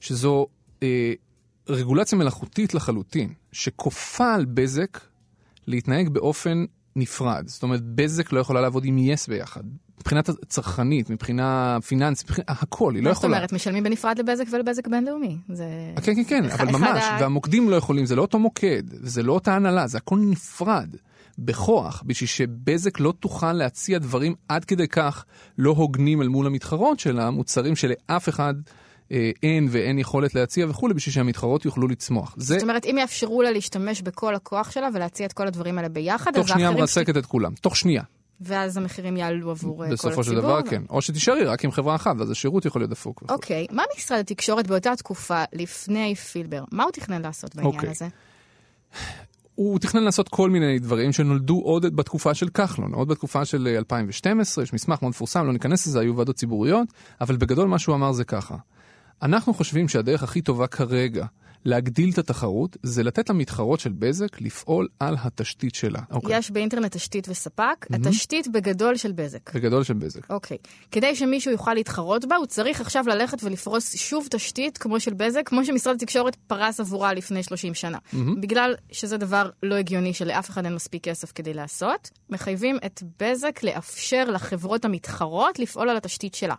שזו 0.00 0.46
אה, 0.82 1.12
רגולציה 1.68 2.18
מלאכותית 2.18 2.74
לחלוטין, 2.74 3.32
שכופה 3.52 4.34
על 4.34 4.44
בזק 4.44 4.98
להתנהג 5.66 6.08
באופן 6.08 6.64
נפרד. 6.96 7.48
זאת 7.48 7.62
אומרת, 7.62 7.82
בזק 7.82 8.32
לא 8.32 8.40
יכולה 8.40 8.60
לעבוד 8.60 8.84
עם 8.84 8.98
יס 8.98 9.28
ביחד. 9.28 9.64
מבחינה 10.00 10.20
צרכנית, 10.48 11.10
מבחינה 11.10 11.78
פיננסית, 11.86 12.30
מבחינה, 12.30 12.44
הכל, 12.48 12.94
היא 12.94 13.02
לא 13.02 13.10
יכולה. 13.10 13.14
זאת 13.14 13.24
אומרת, 13.24 13.52
משלמים 13.52 13.84
בנפרד 13.84 14.18
לבזק 14.18 14.44
ולבזק 14.52 14.86
בינלאומי. 14.86 15.36
זה... 15.48 15.66
כן, 16.02 16.14
כן, 16.14 16.24
כן, 16.24 16.44
אבל 16.44 16.72
ממש, 16.72 17.04
ה... 17.04 17.16
והמוקדים 17.20 17.70
לא 17.70 17.76
יכולים, 17.76 18.06
זה 18.06 18.16
לא 18.16 18.22
אותו 18.22 18.38
מוקד, 18.38 18.82
זה 18.86 19.22
לא 19.22 19.32
אותה 19.32 19.56
הנהלה, 19.56 19.86
זה 19.86 19.98
הכל 19.98 20.18
נפרד. 20.18 20.96
בכוח, 21.38 22.02
בשביל 22.06 22.28
שבזק 22.28 23.00
לא 23.00 23.12
תוכל 23.20 23.52
להציע 23.52 23.98
דברים 23.98 24.34
עד 24.48 24.64
כדי 24.64 24.88
כך 24.88 25.24
לא 25.58 25.70
הוגנים 25.70 26.22
אל 26.22 26.28
מול 26.28 26.46
המתחרות 26.46 27.00
שלה, 27.00 27.30
מוצרים 27.30 27.76
שלאף 27.76 28.28
אחד 28.28 28.54
אה, 29.12 29.30
אין 29.42 29.68
ואין 29.70 29.98
יכולת 29.98 30.34
להציע 30.34 30.66
וכולי, 30.68 30.94
בשביל 30.94 31.12
שהמתחרות 31.12 31.64
יוכלו 31.64 31.88
לצמוח. 31.88 32.34
זה... 32.36 32.54
זאת 32.54 32.62
אומרת, 32.62 32.86
אם 32.86 32.96
יאפשרו 33.00 33.42
לה 33.42 33.50
להשתמש 33.50 34.02
בכל 34.02 34.34
הכוח 34.34 34.70
שלה 34.70 34.88
ולהציע 34.94 35.26
את 35.26 35.32
כל 35.32 35.46
הדברים 35.46 35.78
האלה 35.78 35.88
ביחד, 35.88 36.32
תוך 36.34 36.48
שנייה 36.48 36.70
מרסקת 36.70 37.14
ש... 37.14 37.18
את 37.18 37.26
כולם, 37.26 37.52
תוך 37.60 37.76
שנייה. 37.76 38.02
ואז 38.44 38.76
המחירים 38.76 39.16
יעלו 39.16 39.50
עבור 39.50 39.84
אה, 39.84 39.88
כל 39.88 39.94
הציבור. 39.94 40.10
בסופו 40.10 40.24
של 40.24 40.34
דבר, 40.34 40.62
כן. 40.62 40.82
או 40.90 41.02
שתישארי 41.02 41.44
רק 41.44 41.64
עם 41.64 41.70
חברה 41.70 41.94
אחת, 41.94 42.14
ואז 42.18 42.30
השירות 42.30 42.64
יכול 42.64 42.80
להיות 42.80 42.90
דפוק. 42.90 43.22
אוקיי, 43.28 43.66
מה 43.70 43.82
משרד 43.96 44.18
התקשורת 44.18 44.66
באותה 44.66 44.96
תקופה, 44.96 45.42
לפני 45.52 46.14
פילבר, 46.14 46.64
מה 46.72 46.84
הוא 46.84 46.92
תכנן 46.92 47.22
לעשות 47.22 47.56
בעניין 47.56 47.74
אוקיי. 47.74 47.90
הזה? 47.90 48.08
הוא 49.54 49.78
תכנן 49.78 50.02
לעשות 50.02 50.28
כל 50.28 50.50
מיני 50.50 50.78
דברים 50.78 51.12
שנולדו 51.12 51.60
עוד 51.64 51.96
בתקופה 51.96 52.34
של 52.34 52.48
כחלון, 52.48 52.94
עוד 52.94 53.08
בתקופה 53.08 53.44
של 53.44 53.68
2012, 53.68 54.64
יש 54.64 54.72
מסמך 54.72 55.02
מאוד 55.02 55.10
מפורסם, 55.10 55.46
לא 55.46 55.52
ניכנס 55.52 55.86
לזה, 55.86 56.00
היו 56.00 56.16
ועדות 56.16 56.36
ציבוריות, 56.36 56.88
אבל 57.20 57.36
בגדול 57.36 57.68
מה 57.68 57.78
שהוא 57.78 57.94
אמר 57.94 58.12
זה 58.12 58.24
ככה. 58.24 58.56
אנחנו 59.22 59.54
חושבים 59.54 59.88
שהדרך 59.88 60.22
הכי 60.22 60.42
טובה 60.42 60.66
כרגע 60.66 61.26
להגדיל 61.64 62.10
את 62.10 62.18
התחרות 62.18 62.76
זה 62.82 63.02
לתת 63.02 63.30
למתחרות 63.30 63.80
של 63.80 63.92
בזק 63.92 64.40
לפעול 64.40 64.88
על 65.00 65.16
התשתית 65.22 65.74
שלה. 65.74 65.98
Okay. 65.98 66.14
אוקיי. 66.14 66.38
יש 66.38 66.50
באינטרנט 66.50 66.96
תשתית 66.96 67.28
וספק, 67.28 67.86
mm-hmm. 67.86 67.96
התשתית 67.96 68.48
בגדול 68.48 68.96
של 68.96 69.12
בזק. 69.12 69.54
בגדול 69.54 69.84
של 69.84 69.94
בזק. 69.94 70.30
אוקיי. 70.30 70.56
Okay. 70.56 70.90
כדי 70.90 71.16
שמישהו 71.16 71.52
יוכל 71.52 71.74
להתחרות 71.74 72.24
בה, 72.24 72.36
הוא 72.36 72.46
צריך 72.46 72.80
עכשיו 72.80 73.04
ללכת 73.08 73.44
ולפרוס 73.44 73.96
שוב 73.96 74.26
תשתית 74.30 74.78
כמו 74.78 75.00
של 75.00 75.14
בזק, 75.14 75.42
כמו 75.48 75.64
שמשרד 75.64 75.94
התקשורת 75.94 76.36
פרס 76.46 76.80
עבורה 76.80 77.14
לפני 77.14 77.42
30 77.42 77.74
שנה. 77.74 77.98
Mm-hmm. 77.98 78.40
בגלל 78.40 78.74
שזה 78.92 79.16
דבר 79.16 79.50
לא 79.62 79.74
הגיוני 79.74 80.14
שלאף 80.14 80.50
אחד 80.50 80.64
אין 80.64 80.74
מספיק 80.74 81.04
כסף 81.04 81.32
כדי 81.32 81.54
לעשות, 81.54 82.10
מחייבים 82.30 82.76
את 82.86 83.02
בזק 83.20 83.62
לאפשר 83.62 84.24
לחברות 84.24 84.84
המתחרות 84.84 85.58
לפעול 85.58 85.88
על 85.88 85.96
התשתית 85.96 86.34
שלה. 86.34 86.54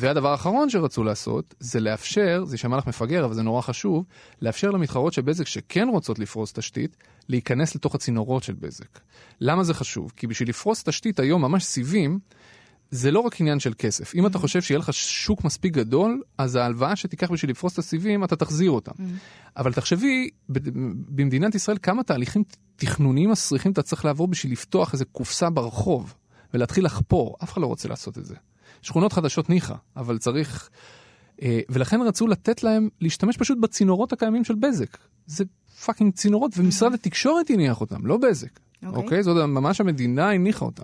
והדבר 0.00 0.28
האחרון 0.28 0.70
שרצו 0.70 1.04
לעשות, 1.04 1.54
זה 1.60 1.80
לאפשר, 1.80 2.44
זה 2.44 2.54
יישמע 2.54 2.76
לך 2.76 2.86
מפגר, 2.86 3.24
אבל 3.24 3.34
זה 3.34 3.42
נורא 3.42 3.60
חשוב, 3.62 4.04
לאפשר 4.42 4.70
למתחרות 4.70 5.12
של 5.12 5.22
בזק 5.22 5.46
שכן 5.46 5.88
רוצות 5.88 6.18
לפרוס 6.18 6.52
תשתית, 6.52 6.96
להיכנס 7.28 7.74
לתוך 7.74 7.94
הצינורות 7.94 8.42
של 8.42 8.52
בזק. 8.52 8.98
למה 9.40 9.64
זה 9.64 9.74
חשוב? 9.74 10.12
כי 10.16 10.26
בשביל 10.26 10.48
לפרוס 10.48 10.84
תשתית 10.84 11.20
היום, 11.20 11.42
ממש 11.42 11.64
סיבים, 11.64 12.18
זה 12.90 13.10
לא 13.10 13.20
רק 13.20 13.40
עניין 13.40 13.60
של 13.60 13.72
כסף. 13.78 14.14
אם 14.14 14.26
אתה 14.26 14.38
חושב 14.38 14.62
שיהיה 14.62 14.78
לך 14.78 14.92
שוק 14.92 15.44
מספיק 15.44 15.72
גדול, 15.72 16.22
אז 16.38 16.56
ההלוואה 16.56 16.96
שתיקח 16.96 17.30
בשביל 17.30 17.50
לפרוס 17.50 17.72
את 17.72 17.78
הסיבים, 17.78 18.24
אתה 18.24 18.36
תחזיר 18.36 18.70
אותה. 18.70 18.92
אבל 19.56 19.72
תחשבי, 19.72 20.30
במדינת 21.08 21.54
ישראל, 21.54 21.76
כמה 21.82 22.02
תהליכים 22.02 22.42
תכנוניים 22.76 23.30
מסריחים 23.30 23.72
אתה 23.72 23.82
צריך 23.82 24.04
לעבור 24.04 24.28
בשביל 24.28 24.52
לפתוח 24.52 24.92
איזה 24.92 25.04
קופסה 25.04 25.50
ברחוב, 25.50 26.14
ולהתחיל 26.54 26.84
לחפור. 26.84 27.36
אף 27.44 27.52
אחד 27.52 27.60
לא 27.60 27.66
רוצה 27.66 27.88
לעשות 27.88 28.18
את 28.18 28.24
זה. 28.24 28.34
שכונות 28.86 29.12
חדשות 29.12 29.50
ניחא, 29.50 29.74
אבל 29.96 30.18
צריך... 30.18 30.70
אה, 31.42 31.60
ולכן 31.68 32.00
רצו 32.00 32.26
לתת 32.26 32.62
להם 32.62 32.88
להשתמש 33.00 33.36
פשוט 33.36 33.58
בצינורות 33.60 34.12
הקיימים 34.12 34.44
של 34.44 34.54
בזק. 34.54 34.96
זה 35.26 35.44
פאקינג 35.84 36.14
צינורות, 36.14 36.52
ומשרד 36.56 36.94
התקשורת 36.94 37.50
הניח 37.50 37.80
אותם, 37.80 38.06
לא 38.06 38.16
בזק. 38.16 38.48
אוקיי? 38.82 39.00
Okay. 39.00 39.04
אוקיי? 39.04 39.22
זאת 39.22 39.48
ממש 39.48 39.80
המדינה 39.80 40.30
הניחה 40.30 40.64
אותם. 40.64 40.82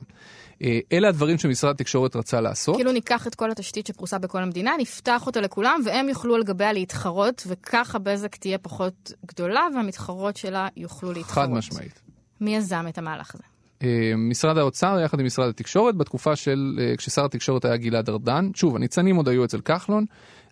אה, 0.62 0.78
אלה 0.92 1.08
הדברים 1.08 1.38
שמשרד 1.38 1.70
התקשורת 1.70 2.16
רצה 2.16 2.40
לעשות. 2.40 2.76
כאילו 2.76 2.92
ניקח 2.92 3.26
את 3.26 3.34
כל 3.34 3.50
התשתית 3.50 3.86
שפרוסה 3.86 4.18
בכל 4.18 4.42
המדינה, 4.42 4.72
נפתח 4.78 5.26
אותה 5.26 5.40
לכולם, 5.40 5.80
והם 5.84 6.08
יוכלו 6.08 6.34
על 6.34 6.42
גביה 6.44 6.72
להתחרות, 6.72 7.42
וככה 7.46 7.98
בזק 7.98 8.36
תהיה 8.36 8.58
פחות 8.58 9.12
גדולה, 9.26 9.66
והמתחרות 9.74 10.36
שלה 10.36 10.68
יוכלו 10.76 11.12
להתחרות. 11.12 11.48
חד 11.48 11.50
משמעית. 11.50 12.00
מי 12.40 12.56
יזם 12.56 12.84
את 12.88 12.98
המהלך 12.98 13.34
הזה? 13.34 13.51
אה, 13.82 14.12
משרד 14.16 14.58
האוצר 14.58 14.98
יחד 15.04 15.20
עם 15.20 15.26
משרד 15.26 15.48
התקשורת 15.48 15.96
בתקופה 15.96 16.36
של 16.36 16.78
אה, 16.80 16.96
כששר 16.96 17.24
התקשורת 17.24 17.64
היה 17.64 17.76
גלעד 17.76 18.08
ארדן 18.08 18.50
שוב 18.54 18.76
הניצנים 18.76 19.16
עוד 19.16 19.28
היו 19.28 19.44
אצל 19.44 19.60
כחלון 19.60 20.04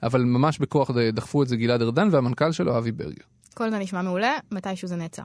אבל 0.03 0.23
ממש 0.23 0.59
בכוח 0.59 0.91
דחפו 1.13 1.43
את 1.43 1.49
זה 1.49 1.57
גלעד 1.57 1.83
ארדן 1.83 2.09
והמנכ"ל 2.11 2.53
שלו 2.53 2.79
אבי 2.79 2.93
ברגר. 2.93 3.25
כל 3.55 3.71
זה 3.71 3.79
נשמע 3.79 4.03
מעולה 4.03 4.33
מתישהו 4.53 4.89
זה 4.89 4.97
נעצר. 4.97 5.23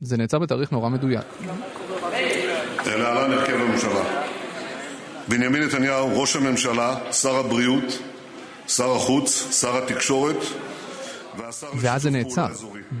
זה 0.00 0.16
נעצר 0.16 0.38
בתאריך 0.38 0.72
נורא 0.72 0.88
מדויק. 0.88 1.24
להלן 2.86 3.32
הרכב 3.32 3.54
הממשלה. 3.54 4.24
בנימין 5.28 5.62
נתניהו 5.62 6.20
ראש 6.20 6.36
הממשלה 6.36 7.12
שר 7.12 7.36
הבריאות 7.36 7.98
שר 8.68 8.92
החוץ 8.92 9.60
שר 9.60 9.76
התקשורת 9.76 10.36
ואז 11.76 12.02
זה 12.02 12.10
נעצר 12.10 12.46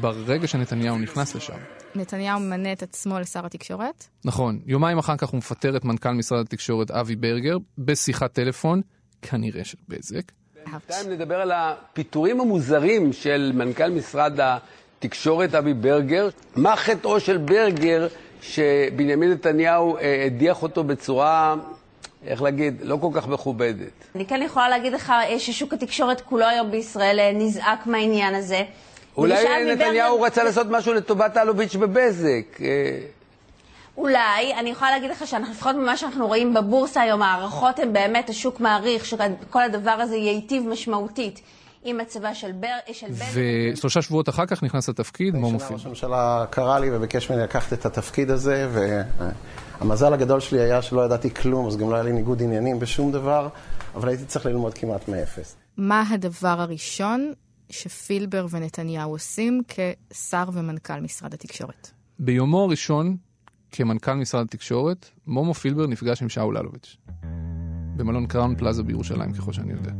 ברגע 0.00 0.46
שנתניהו 0.46 0.98
נכנס 0.98 1.34
לשם. 1.34 1.77
נתניהו 1.94 2.40
ממנה 2.40 2.72
את 2.72 2.82
עצמו 2.82 3.18
לשר 3.18 3.46
התקשורת? 3.46 4.04
נכון. 4.24 4.60
יומיים 4.66 4.98
אחר 4.98 5.16
כך 5.16 5.28
הוא 5.28 5.38
מפטר 5.38 5.76
את 5.76 5.84
מנכ"ל 5.84 6.10
משרד 6.10 6.40
התקשורת 6.40 6.90
אבי 6.90 7.16
ברגר 7.16 7.56
בשיחת 7.78 8.32
טלפון, 8.32 8.80
כנראה 9.22 9.64
של 9.64 9.78
בזק. 9.88 10.32
בינתיים 10.70 11.10
נדבר 11.10 11.40
על 11.40 11.52
הפיטורים 11.54 12.40
המוזרים 12.40 13.12
של 13.12 13.52
מנכ"ל 13.54 13.90
משרד 13.90 14.38
התקשורת 14.40 15.54
אבי 15.54 15.74
ברגר. 15.74 16.28
מה 16.56 16.76
חטאו 16.76 17.20
של 17.20 17.36
ברגר 17.38 18.08
שבנימין 18.42 19.30
נתניהו 19.32 19.96
אה, 19.96 20.22
הדיח 20.26 20.62
אותו 20.62 20.84
בצורה, 20.84 21.54
איך 22.26 22.42
להגיד, 22.42 22.80
לא 22.82 22.98
כל 23.00 23.10
כך 23.14 23.28
מכובדת? 23.28 24.04
אני 24.14 24.26
כן 24.26 24.42
יכולה 24.44 24.68
להגיד 24.68 24.92
לך 24.92 25.10
אה, 25.10 25.38
ששוק 25.38 25.72
התקשורת 25.72 26.20
כולו 26.20 26.46
היום 26.46 26.70
בישראל 26.70 27.18
אה, 27.20 27.32
נזעק 27.34 27.86
מהעניין 27.86 28.34
הזה. 28.34 28.62
אולי 29.18 29.74
נתניהו 29.74 30.20
רצה 30.20 30.44
לעשות 30.44 30.66
משהו 30.70 30.94
לטובת 30.94 31.36
אלוביץ' 31.36 31.76
בבזק. 31.76 32.60
אה. 32.60 32.98
אולי, 33.96 34.54
אני 34.58 34.70
יכולה 34.70 34.90
להגיד 34.90 35.10
לך 35.10 35.26
שלפחות 35.26 35.76
ממה 35.76 35.96
שאנחנו 35.96 36.26
רואים 36.26 36.54
בבורסה 36.54 37.00
היום, 37.00 37.22
הערכות 37.22 37.78
הן 37.78 37.92
באמת, 37.92 38.30
השוק 38.30 38.60
מעריך 38.60 39.04
שכל 39.04 39.62
הדבר 39.62 39.90
הזה 39.90 40.16
ייטיב 40.16 40.68
משמעותית. 40.68 41.40
עם 41.84 41.98
מצבה 41.98 42.34
של, 42.34 42.52
בר, 42.52 42.92
של 42.92 43.06
בזק. 43.06 43.24
ושלושה 43.74 44.02
שבועות 44.02 44.28
אחר 44.28 44.46
כך 44.46 44.62
נכנס 44.62 44.88
לתפקיד, 44.88 45.36
מה 45.36 45.48
מופיע? 45.48 45.76
ראש 45.76 45.86
הממשלה 45.86 46.44
קרא 46.50 46.78
לי 46.78 46.96
וביקש 46.96 47.30
ממני 47.30 47.42
לקחת 47.42 47.72
את 47.72 47.86
התפקיד 47.86 48.30
הזה, 48.30 48.68
והמזל 49.80 50.12
הגדול 50.12 50.40
שלי 50.40 50.60
היה 50.60 50.82
שלא 50.82 51.04
ידעתי 51.04 51.34
כלום, 51.34 51.66
אז 51.66 51.76
גם 51.76 51.90
לא 51.90 51.94
היה 51.94 52.04
לי 52.04 52.12
ניגוד 52.12 52.42
עניינים 52.42 52.78
בשום 52.78 53.12
דבר, 53.12 53.48
אבל 53.94 54.08
הייתי 54.08 54.24
צריך 54.24 54.46
ללמוד 54.46 54.74
כמעט 54.74 55.08
מאפס. 55.08 55.56
מה 55.76 56.02
הדבר 56.10 56.56
הראשון 56.60 57.32
שפילבר 57.70 58.46
ונתניהו 58.50 59.10
עושים 59.10 59.62
כשר 59.68 60.44
ומנכ"ל 60.52 61.00
משרד 61.00 61.34
התקשורת? 61.34 61.90
ביומו 62.18 62.64
הראשון 62.64 63.16
כמנכ"ל 63.72 64.14
משרד 64.14 64.46
התקשורת, 64.46 65.10
מומו 65.26 65.54
פילבר 65.54 65.86
נפגש 65.86 66.22
עם 66.22 66.28
שאול 66.28 66.58
אלוביץ'. 66.58 66.96
במלון 67.96 68.26
קראון 68.26 68.56
פלאזה 68.56 68.82
בירושלים, 68.82 69.32
ככל 69.32 69.52
שאני 69.52 69.72
יודע. 69.72 69.92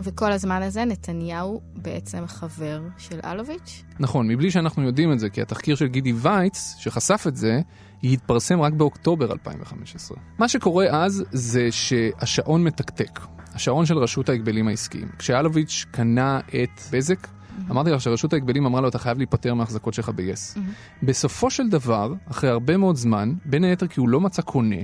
וכל 0.00 0.32
הזמן 0.32 0.62
הזה 0.62 0.84
נתניהו 0.84 1.60
בעצם 1.76 2.26
חבר 2.26 2.82
של 2.98 3.20
אלוביץ'? 3.24 3.82
נכון, 4.00 4.28
מבלי 4.28 4.50
שאנחנו 4.50 4.82
יודעים 4.82 5.12
את 5.12 5.18
זה, 5.18 5.30
כי 5.30 5.42
התחקיר 5.42 5.76
של 5.76 5.86
גידי 5.86 6.12
וייץ, 6.12 6.74
שחשף 6.78 7.24
את 7.28 7.36
זה, 7.36 7.60
התפרסם 8.04 8.60
רק 8.60 8.72
באוקטובר 8.72 9.32
2015. 9.32 10.18
מה 10.38 10.48
שקורה 10.48 11.04
אז 11.04 11.24
זה 11.32 11.68
שהשעון 11.70 12.64
מתקתק. 12.64 13.20
השעון 13.54 13.86
של 13.86 13.98
רשות 13.98 14.28
ההגבלים 14.28 14.68
העסקיים. 14.68 15.08
כשאלוביץ' 15.18 15.86
קנה 15.90 16.40
את 16.48 16.80
בזק, 16.92 17.26
mm-hmm. 17.26 17.70
אמרתי 17.70 17.90
לך 17.90 18.00
שרשות 18.00 18.32
ההגבלים 18.32 18.66
אמרה 18.66 18.80
לו, 18.80 18.88
אתה 18.88 18.98
חייב 18.98 19.18
להיפטר 19.18 19.54
מההחזקות 19.54 19.94
שלך 19.94 20.08
ב-yes. 20.08 20.56
Mm-hmm. 20.56 20.60
בסופו 21.02 21.50
של 21.50 21.68
דבר, 21.68 22.14
אחרי 22.30 22.50
הרבה 22.50 22.76
מאוד 22.76 22.96
זמן, 22.96 23.32
בין 23.44 23.64
היתר 23.64 23.86
כי 23.86 24.00
הוא 24.00 24.08
לא 24.08 24.20
מצא 24.20 24.42
קונה, 24.42 24.76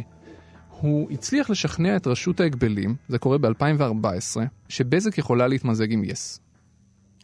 הוא 0.80 1.10
הצליח 1.10 1.50
לשכנע 1.50 1.96
את 1.96 2.06
רשות 2.06 2.40
ההגבלים, 2.40 2.94
זה 3.08 3.18
קורה 3.18 3.38
ב-2014, 3.38 4.40
שבזק 4.68 5.18
יכולה 5.18 5.48
להתמזג 5.48 5.92
עם 5.92 6.02
yes. 6.02 6.38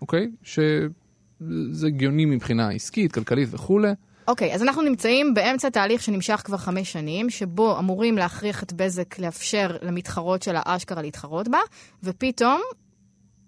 אוקיי? 0.00 0.30
שזה 0.42 1.86
הגיוני 1.86 2.24
מבחינה 2.24 2.68
עסקית, 2.68 3.12
כלכלית 3.12 3.48
וכולי. 3.52 3.92
אוקיי, 4.28 4.50
okay, 4.50 4.54
אז 4.54 4.62
אנחנו 4.62 4.82
נמצאים 4.82 5.34
באמצע 5.34 5.68
תהליך 5.68 6.02
שנמשך 6.02 6.40
כבר 6.44 6.56
חמש 6.56 6.92
שנים, 6.92 7.30
שבו 7.30 7.78
אמורים 7.78 8.18
להכריח 8.18 8.62
את 8.62 8.72
בזק 8.72 9.18
לאפשר 9.18 9.76
למתחרות 9.82 10.42
של 10.42 10.54
האשכרה 10.56 11.02
להתחרות 11.02 11.48
בה, 11.48 11.58
ופתאום 12.02 12.60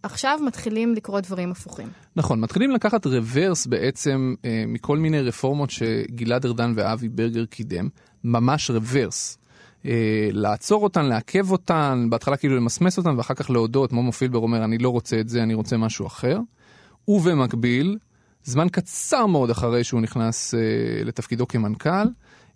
עכשיו 0.03 0.39
מתחילים 0.47 0.95
לקרות 0.95 1.25
דברים 1.25 1.51
הפוכים. 1.51 1.89
נכון, 2.17 2.41
מתחילים 2.41 2.71
לקחת 2.71 3.07
רוורס 3.07 3.67
בעצם 3.67 4.35
אה, 4.45 4.65
מכל 4.67 4.99
מיני 4.99 5.21
רפורמות 5.21 5.71
שגלעד 5.71 6.47
ארדן 6.47 6.73
ואבי 6.77 7.09
ברגר 7.09 7.45
קידם, 7.45 7.89
ממש 8.25 8.71
רוורס. 8.71 9.39
אה, 9.87 10.29
לעצור 10.33 10.85
אותן, 10.85 11.05
לעכב 11.05 11.51
אותן, 11.51 12.07
בהתחלה 12.11 12.37
כאילו 12.37 12.57
למסמס 12.57 12.99
אותן 12.99 13.17
ואחר 13.17 13.35
כך 13.35 13.51
להודות, 13.51 13.93
מומו 13.93 14.13
פילבר 14.13 14.39
אומר 14.39 14.65
אני 14.65 14.79
לא 14.79 14.89
רוצה 14.89 15.21
את 15.21 15.29
זה, 15.29 15.43
אני 15.43 15.55
רוצה 15.55 15.77
משהו 15.77 16.07
אחר. 16.07 16.39
ובמקביל, 17.09 17.99
זמן 18.47 18.69
קצר 18.69 19.27
מאוד 19.27 19.51
אחרי 19.51 19.85
שהוא 19.85 20.01
נכנס 20.01 20.55
אה, 20.55 20.61
לתפקידו 21.05 21.49
כמנכ"ל, 21.49 22.09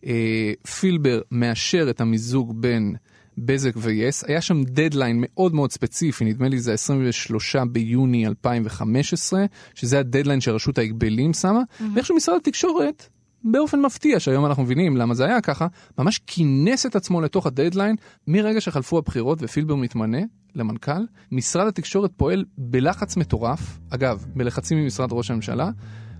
אה, 0.06 0.52
פילבר 0.80 1.20
מאשר 1.30 1.90
את 1.90 2.00
המיזוג 2.00 2.60
בין 2.60 2.94
בזק 3.38 3.72
ו-yes, 3.76 4.24
היה 4.24 4.40
שם 4.40 4.62
דדליין 4.64 5.16
מאוד 5.20 5.54
מאוד 5.54 5.72
ספציפי, 5.72 6.24
נדמה 6.24 6.48
לי 6.48 6.60
זה 6.60 6.72
23 6.72 7.56
ביוני 7.56 8.26
2015, 8.26 9.44
שזה 9.74 9.98
הדדליין 9.98 10.40
שרשות 10.40 10.78
ההגבלים 10.78 11.32
שמה, 11.32 11.60
mm-hmm. 11.60 11.84
ואיכשהו 11.94 12.16
משרד 12.16 12.36
התקשורת, 12.36 13.08
באופן 13.44 13.80
מפתיע, 13.80 14.20
שהיום 14.20 14.46
אנחנו 14.46 14.62
מבינים 14.62 14.96
למה 14.96 15.14
זה 15.14 15.24
היה 15.24 15.40
ככה, 15.40 15.66
ממש 15.98 16.20
כינס 16.26 16.86
את 16.86 16.96
עצמו 16.96 17.20
לתוך 17.20 17.46
הדדליין, 17.46 17.96
מרגע 18.26 18.60
שחלפו 18.60 18.98
הבחירות 18.98 19.38
ופילבר 19.42 19.74
מתמנה 19.74 20.18
למנכ"ל, 20.54 21.06
משרד 21.32 21.66
התקשורת 21.66 22.10
פועל 22.16 22.44
בלחץ 22.58 23.16
מטורף, 23.16 23.78
אגב, 23.90 24.26
בלחצים 24.34 24.78
ממשרד 24.78 25.08
ראש 25.12 25.30
הממשלה, 25.30 25.70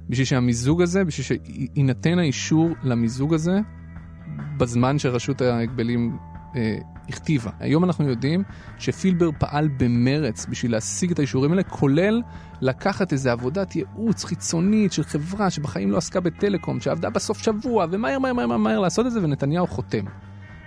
בשביל 0.09 0.27
שהמיזוג 0.27 0.83
הזה, 0.83 1.05
בשביל 1.05 1.39
שיינתן 1.39 2.19
האישור 2.19 2.69
למיזוג 2.83 3.35
הזה, 3.35 3.59
בזמן 4.59 4.99
שרשות 4.99 5.41
ההגבלים 5.41 6.17
אה, 6.57 6.79
הכתיבה. 7.11 7.51
היום 7.61 7.85
אנחנו 7.85 8.09
יודעים 8.09 8.43
שפילבר 8.79 9.31
פעל 9.39 9.69
במרץ 9.77 10.47
בשביל 10.47 10.73
להשיג 10.73 11.11
את 11.11 11.19
האישורים 11.19 11.51
האלה, 11.51 11.63
כולל 11.63 12.23
לקחת 12.61 13.13
איזו 13.13 13.31
עבודת 13.31 13.77
ייעוץ 13.77 14.25
חיצונית 14.25 14.93
של 14.93 15.05
חברה 15.05 15.51
שבחיים 15.51 15.91
לא 15.91 15.97
עסקה 15.97 16.21
בטלקום, 16.21 16.81
שעבדה 16.81 17.11
בסוף 17.11 17.39
שבוע, 17.39 17.87
ומהר 17.91 18.19
מהר 18.19 18.33
מהר 18.33 18.47
מהר, 18.47 18.57
מהר 18.57 18.81
לעשות 18.81 19.07
את 19.07 19.13
זה, 19.13 19.23
ונתניהו 19.23 19.67
חותם. 19.67 20.05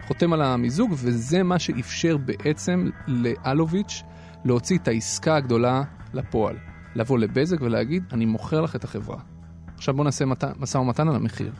חותם 0.07 0.33
על 0.33 0.41
המיזוג, 0.41 0.91
וזה 0.93 1.43
מה 1.43 1.59
שאפשר 1.59 2.17
בעצם 2.17 2.89
לאלוביץ' 3.07 4.03
להוציא 4.45 4.77
את 4.77 4.87
העסקה 4.87 5.35
הגדולה 5.35 5.83
לפועל. 6.13 6.55
לבוא 6.95 7.19
לבזק 7.19 7.61
ולהגיד, 7.61 8.03
אני 8.11 8.25
מוכר 8.25 8.61
לך 8.61 8.75
את 8.75 8.83
החברה. 8.83 9.17
עכשיו 9.75 9.93
בוא 9.93 10.03
נעשה 10.03 10.25
משא 10.59 10.77
ומתן 10.77 11.07
על 11.07 11.15
המחיר. 11.15 11.51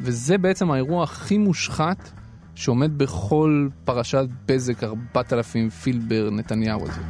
וזה 0.00 0.38
בעצם 0.38 0.70
האירוע 0.70 1.04
הכי 1.04 1.38
מושחת 1.38 2.10
שעומד 2.60 2.98
בכל 2.98 3.68
פרשת 3.84 4.26
בזק 4.46 4.84
4000 4.84 5.70
פילבר 5.70 6.28
נתניהו 6.32 6.80
הזה. 6.82 7.00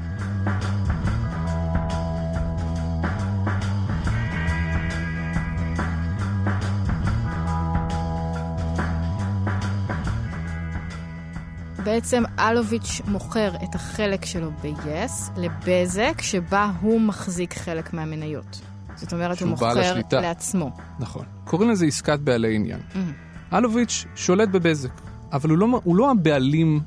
בעצם 11.85 12.23
אלוביץ' 12.39 13.01
מוכר 13.09 13.51
את 13.65 13.75
החלק 13.75 14.25
שלו 14.25 14.51
ב-yes 14.51 15.41
לבזק, 15.41 16.21
שבה 16.21 16.73
הוא 16.81 17.01
מחזיק 17.01 17.55
חלק 17.55 17.93
מהמניות. 17.93 18.61
זאת 18.97 19.13
אומרת, 19.13 19.41
הוא 19.41 19.49
מוכר 19.49 19.75
לעצמו. 20.13 20.71
נכון. 20.99 21.25
קוראים 21.45 21.71
לזה 21.71 21.87
עסקת 21.87 22.19
בעלי 22.19 22.55
עניין. 22.55 22.81
Mm-hmm. 22.81 23.57
אלוביץ' 23.57 24.05
שולט 24.15 24.49
בבזק. 24.49 25.10
אבל 25.33 25.51
הוא 25.51 25.59
לא, 25.59 25.81
הוא 25.85 25.97
לא 25.97 26.11
הבעלים 26.11 26.81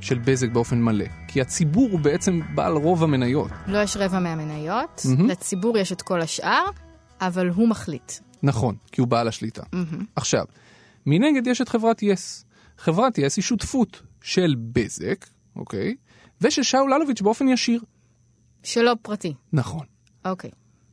של 0.00 0.18
בזק 0.18 0.48
באופן 0.48 0.82
מלא, 0.82 1.04
כי 1.28 1.40
הציבור 1.40 1.88
הוא 1.90 2.00
בעצם 2.00 2.40
בעל 2.54 2.72
רוב 2.72 3.02
המניות. 3.02 3.50
לא 3.66 3.82
יש 3.82 3.96
רבע 3.96 4.18
מהמניות, 4.20 4.98
mm-hmm. 4.98 5.22
לציבור 5.22 5.78
יש 5.78 5.92
את 5.92 6.02
כל 6.02 6.20
השאר, 6.20 6.64
אבל 7.20 7.48
הוא 7.48 7.68
מחליט. 7.68 8.12
נכון, 8.42 8.76
כי 8.92 9.00
הוא 9.00 9.08
בעל 9.08 9.28
השליטה. 9.28 9.62
Mm-hmm. 9.62 10.04
עכשיו, 10.16 10.44
מנגד 11.06 11.46
יש 11.46 11.60
את 11.60 11.68
חברת 11.68 12.02
יס. 12.02 12.44
חברת 12.78 13.18
יס 13.18 13.36
היא 13.36 13.42
שותפות 13.42 14.02
של 14.22 14.54
בזק, 14.72 15.26
אוקיי? 15.56 15.94
ושל 16.40 16.62
שאול 16.62 16.94
אלוביץ' 16.94 17.20
באופן 17.20 17.48
ישיר. 17.48 17.80
שלא 18.62 18.92
פרטי. 19.02 19.34
נכון. 19.52 19.86
אוקיי. 20.24 20.50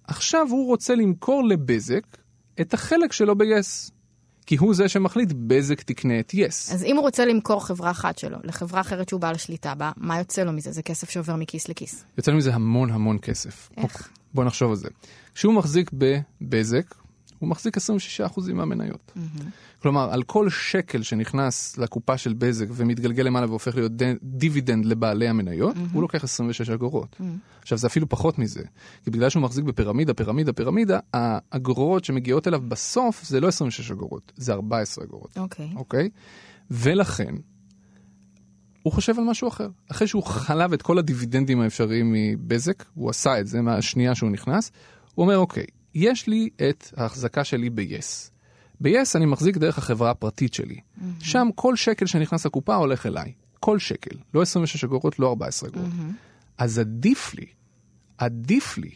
עכשיו 0.08 0.48
הוא 0.50 0.68
רוצה 0.68 0.96
למכור 0.96 1.44
לבזק 1.44 2.04
את 2.62 2.74
החלק 2.74 3.12
שלו 3.12 3.36
ביס. 3.36 3.92
כי 4.50 4.56
הוא 4.56 4.74
זה 4.74 4.90
שמחליט 4.90 5.34
בזק 5.34 5.82
תקנה 5.82 6.20
את 6.20 6.34
יס. 6.34 6.72
אז 6.74 6.84
אם 6.84 6.96
הוא 6.96 7.02
רוצה 7.02 7.26
למכור 7.26 7.66
חברה 7.66 7.92
אחת 7.92 8.18
שלו 8.18 8.38
לחברה 8.44 8.82
אחרת 8.82 9.10
שהוא 9.10 9.22
בעל 9.22 9.38
שליטה 9.38 9.76
בה, 9.76 9.92
מה 9.98 10.18
יוצא 10.18 10.44
לו 10.44 10.52
מזה? 10.52 10.72
זה 10.72 10.82
כסף 10.82 11.10
שעובר 11.10 11.36
מכיס 11.36 11.70
לכיס. 11.70 12.04
יוצא 12.18 12.32
לו 12.32 12.38
מזה 12.38 12.54
המון 12.54 12.92
המון 12.92 13.18
כסף. 13.22 13.70
איך? 13.78 13.84
אוקיי, 13.84 14.08
בוא 14.34 14.44
נחשוב 14.44 14.70
על 14.70 14.76
זה. 14.76 14.90
כשהוא 15.36 15.54
מחזיק 15.54 15.92
בבזק, 15.94 16.96
הוא 17.40 17.50
מחזיק 17.50 17.78
26% 17.78 17.82
מהמניות. 18.54 19.12
Mm-hmm. 19.16 19.44
כלומר, 19.82 20.14
על 20.14 20.24
כל 20.24 20.50
שקל 20.50 21.04
שנכנס 21.04 21.78
לקופה 21.78 22.18
של 22.18 22.34
בזק 22.34 22.66
ומתגלגל 22.72 23.24
למעלה 23.24 23.48
והופך 23.48 23.76
להיות 23.76 23.92
דיבידנד 24.24 24.86
לבעלי 24.86 25.28
המניות, 25.28 25.76
mm-hmm. 25.76 25.94
הוא 25.94 26.02
לוקח 26.02 26.24
26 26.24 26.70
אגורות. 26.70 27.16
Mm-hmm. 27.20 27.60
עכשיו, 27.62 27.78
זה 27.78 27.88
אפילו 27.88 28.10
פחות 28.10 28.40
מזה, 28.40 28.64
כי 29.04 29.12
בגלל 29.12 29.30
שהוא 29.30 29.44
מחזיק 29.44 29.66
בפירמידה, 29.66 30.14
פירמידה, 30.14 30.54
פירמידה, 30.54 31.00
האגורות 31.14 32.06
שמגיעות 32.06 32.48
אליו 32.48 32.62
בסוף 32.68 33.24
זה 33.24 33.40
לא 33.40 33.48
26 33.48 33.92
אגורות, 33.92 34.32
זה 34.36 34.54
14 34.54 35.06
אגורות. 35.06 35.38
אוקיי. 35.38 35.70
Okay. 35.74 35.78
אוקיי? 35.78 36.10
Okay? 36.14 36.20
ולכן, 36.72 37.36
הוא 38.84 38.94
חושב 38.94 39.20
על 39.20 39.24
משהו 39.24 39.48
אחר. 39.48 39.70
אחרי 39.92 40.08
שהוא 40.08 40.24
חלב 40.24 40.74
את 40.74 40.82
כל 40.82 40.98
הדיבידנדים 40.98 41.62
האפשריים 41.62 42.14
מבזק, 42.14 42.84
הוא 42.94 43.10
עשה 43.10 43.40
את 43.40 43.48
זה 43.48 43.62
מהשנייה 43.62 44.16
שהוא 44.16 44.30
נכנס, 44.32 44.72
הוא 45.16 45.24
אומר, 45.24 45.38
אוקיי, 45.38 45.66
יש 45.96 46.28
לי 46.28 46.50
את 46.70 46.94
ההחזקה 46.98 47.44
שלי 47.44 47.70
ב-yes. 47.70 48.30
ב-yes 48.82 49.16
אני 49.16 49.26
מחזיק 49.26 49.58
דרך 49.58 49.78
החברה 49.78 50.12
הפרטית 50.12 50.54
שלי. 50.54 50.76
Mm-hmm. 50.76 51.04
שם 51.20 51.48
כל 51.56 51.76
שקל 51.76 52.06
שנכנס 52.06 52.46
לקופה 52.46 52.76
הולך 52.76 53.06
אליי. 53.06 53.34
כל 53.60 53.80
שקל. 53.80 54.18
לא 54.34 54.42
26 54.42 54.84
אגורות, 54.84 55.20
לא 55.20 55.30
14 55.30 55.70
אגורות. 55.70 55.90
Mm-hmm. 55.90 56.14
אז 56.58 56.80
עדיף 56.80 57.34
לי, 57.34 57.46
עדיף 58.18 58.78
לי, 58.78 58.92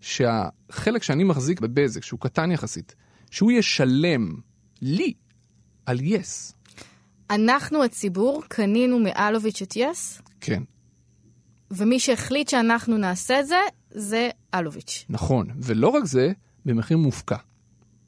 שהחלק 0.00 1.02
שאני 1.02 1.24
מחזיק 1.24 1.60
בבזק, 1.60 2.04
שהוא 2.04 2.20
קטן 2.20 2.50
יחסית, 2.50 2.94
שהוא 3.30 3.52
ישלם 3.52 4.34
לי 4.82 5.12
על 5.86 5.98
yes. 5.98 6.52
אנחנו 7.30 7.84
הציבור 7.84 8.42
קנינו 8.48 8.98
מאלוביץ' 8.98 9.62
את 9.62 9.72
yes? 9.72 10.22
כן. 10.40 10.62
ומי 11.70 12.00
שהחליט 12.00 12.48
שאנחנו 12.48 12.96
נעשה 12.96 13.40
את 13.40 13.46
זה, 13.46 13.56
זה 13.94 14.28
אלוביץ'. 14.54 15.04
נכון, 15.08 15.46
ולא 15.58 15.88
רק 15.88 16.04
זה, 16.04 16.32
במחיר 16.64 16.96
מופקע. 16.96 17.36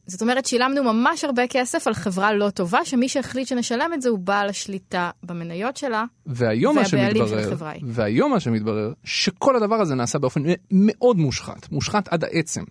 זאת 0.06 0.22
אומרת, 0.22 0.46
שילמנו 0.46 0.84
ממש 0.84 1.24
הרבה 1.24 1.46
כסף 1.46 1.86
על 1.86 1.94
חברה 1.94 2.32
לא 2.32 2.50
טובה, 2.50 2.84
שמי 2.84 3.08
שהחליט 3.08 3.48
שנשלם 3.48 3.90
את 3.94 4.02
זה 4.02 4.08
הוא 4.08 4.18
בעל 4.18 4.48
השליטה 4.48 5.10
במניות 5.22 5.76
שלה, 5.76 6.04
והיום 6.26 6.78
החברה 6.78 7.70
היא. 7.70 7.82
והיום 7.86 8.30
מה 8.30 8.40
שמתברר, 8.40 8.92
שכל 9.04 9.56
הדבר 9.56 9.74
הזה 9.74 9.94
נעשה 9.94 10.18
באופן 10.18 10.42
מאוד 10.70 11.16
מושחת, 11.16 11.72
מושחת 11.72 12.08
עד 12.08 12.24
העצם. 12.24 12.64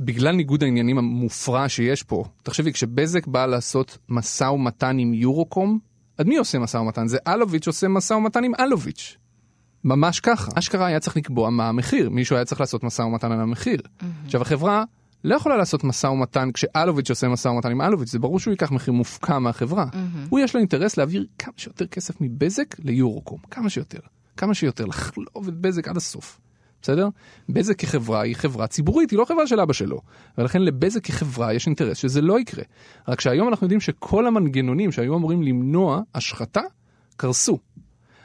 בגלל 0.00 0.34
ניגוד 0.34 0.62
העניינים 0.62 0.98
המופרע 0.98 1.68
שיש 1.68 2.02
פה, 2.02 2.24
תחשבי, 2.42 2.72
כשבזק 2.72 3.26
באה 3.26 3.46
לעשות 3.46 3.98
משא 4.08 4.44
ומתן 4.44 4.98
עם 4.98 5.14
יורוקום, 5.14 5.78
אז 6.18 6.26
מי 6.26 6.36
עושה 6.36 6.58
משא 6.58 6.76
ומתן? 6.76 7.06
זה 7.06 7.18
אלוביץ' 7.28 7.66
עושה 7.66 7.88
משא 7.88 8.14
ומתן 8.14 8.44
עם 8.44 8.52
אלוביץ'. 8.60 9.16
ממש 9.84 10.20
ככה. 10.20 10.50
אשכרה 10.54 10.86
היה 10.86 11.00
צריך 11.00 11.16
לקבוע 11.16 11.50
מה 11.50 11.68
המחיר, 11.68 12.10
מישהו 12.10 12.36
היה 12.36 12.44
צריך 12.44 12.60
לעשות 12.60 12.84
משא 12.84 13.02
ומתן 13.02 13.32
על 13.32 13.40
המחיר. 13.40 13.78
Mm-hmm. 13.78 14.04
עכשיו 14.24 14.42
החברה 14.42 14.84
לא 15.24 15.34
יכולה 15.34 15.56
לעשות 15.56 15.84
משא 15.84 16.06
ומתן 16.06 16.52
כשאלוביץ' 16.54 17.10
עושה 17.10 17.28
משא 17.28 17.48
ומתן 17.48 17.70
עם 17.70 17.80
אלוביץ', 17.80 18.10
זה 18.10 18.18
ברור 18.18 18.40
שהוא 18.40 18.52
ייקח 18.52 18.72
מחיר 18.72 18.94
מופקע 18.94 19.38
מהחברה. 19.38 19.86
Mm-hmm. 19.92 20.28
הוא 20.28 20.40
יש 20.40 20.54
לו 20.54 20.60
אינטרס 20.60 20.96
להעביר 20.96 21.26
כמה 21.38 21.54
שיותר 21.56 21.86
כסף 21.86 22.20
מבזק 22.20 22.78
ליורוקום, 22.78 23.38
כמה 23.50 23.70
שיותר, 23.70 23.98
כמה 24.36 24.54
שיותר, 24.54 24.84
לחלוב 24.84 25.48
את 25.48 25.54
בזק 25.54 25.88
עד 25.88 25.96
הסוף. 25.96 26.40
בסדר? 26.82 27.08
בזק 27.48 27.78
כחברה 27.78 28.20
היא 28.20 28.36
חברה 28.36 28.66
ציבורית, 28.66 29.10
היא 29.10 29.18
לא 29.18 29.24
חברה 29.24 29.46
של 29.46 29.60
אבא 29.60 29.72
שלו. 29.72 30.00
ולכן 30.38 30.62
לבזק 30.62 31.04
כחברה 31.04 31.52
יש 31.52 31.66
אינטרס 31.66 31.96
שזה 31.96 32.20
לא 32.20 32.40
יקרה. 32.40 32.64
רק 33.08 33.20
שהיום 33.20 33.48
אנחנו 33.48 33.64
יודעים 33.64 33.80
שכל 33.80 34.26
המנגנונים 34.26 34.92
שהיו 34.92 35.16
אמורים 35.16 35.42
למנוע 35.42 36.02
השחתה, 36.14 36.60
קרסו. 37.16 37.58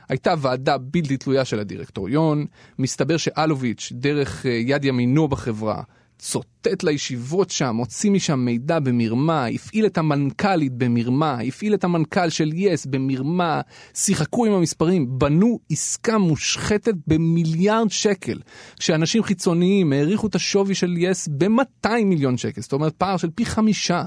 הייתה 0.09 0.33
ועדה 0.37 0.77
בלתי 0.77 1.17
תלויה 1.17 1.45
של 1.45 1.59
הדירקטוריון, 1.59 2.45
מסתבר 2.79 3.17
שאלוביץ', 3.17 3.91
דרך 3.95 4.45
אה, 4.45 4.51
יד 4.51 4.85
ימינו 4.85 5.27
בחברה, 5.27 5.83
צוטט 6.23 6.83
לישיבות 6.83 7.49
שם, 7.49 7.75
הוציא 7.75 8.11
משם 8.11 8.39
מידע 8.39 8.79
במרמה, 8.79 9.45
הפעיל 9.45 9.85
את 9.85 9.97
המנכ"לית 9.97 10.73
במרמה, 10.73 11.37
הפעיל 11.47 11.73
את 11.73 11.83
המנכ"ל 11.83 12.29
של 12.29 12.51
יס 12.53 12.85
במרמה, 12.85 13.61
שיחקו 13.93 14.45
עם 14.45 14.53
המספרים, 14.53 15.19
בנו 15.19 15.59
עסקה 15.71 16.17
מושחתת 16.17 16.93
במיליארד 17.07 17.91
שקל. 17.91 18.39
כשאנשים 18.79 19.23
חיצוניים 19.23 19.93
העריכו 19.93 20.27
את 20.27 20.35
השווי 20.35 20.75
של 20.75 20.93
יס 20.97 21.27
ב-200 21.37 21.89
מיליון 22.05 22.37
שקל, 22.37 22.61
זאת 22.61 22.73
אומרת 22.73 22.93
פער 22.93 23.17
של 23.17 23.29
פי 23.35 23.45
חמישה. 23.45 24.03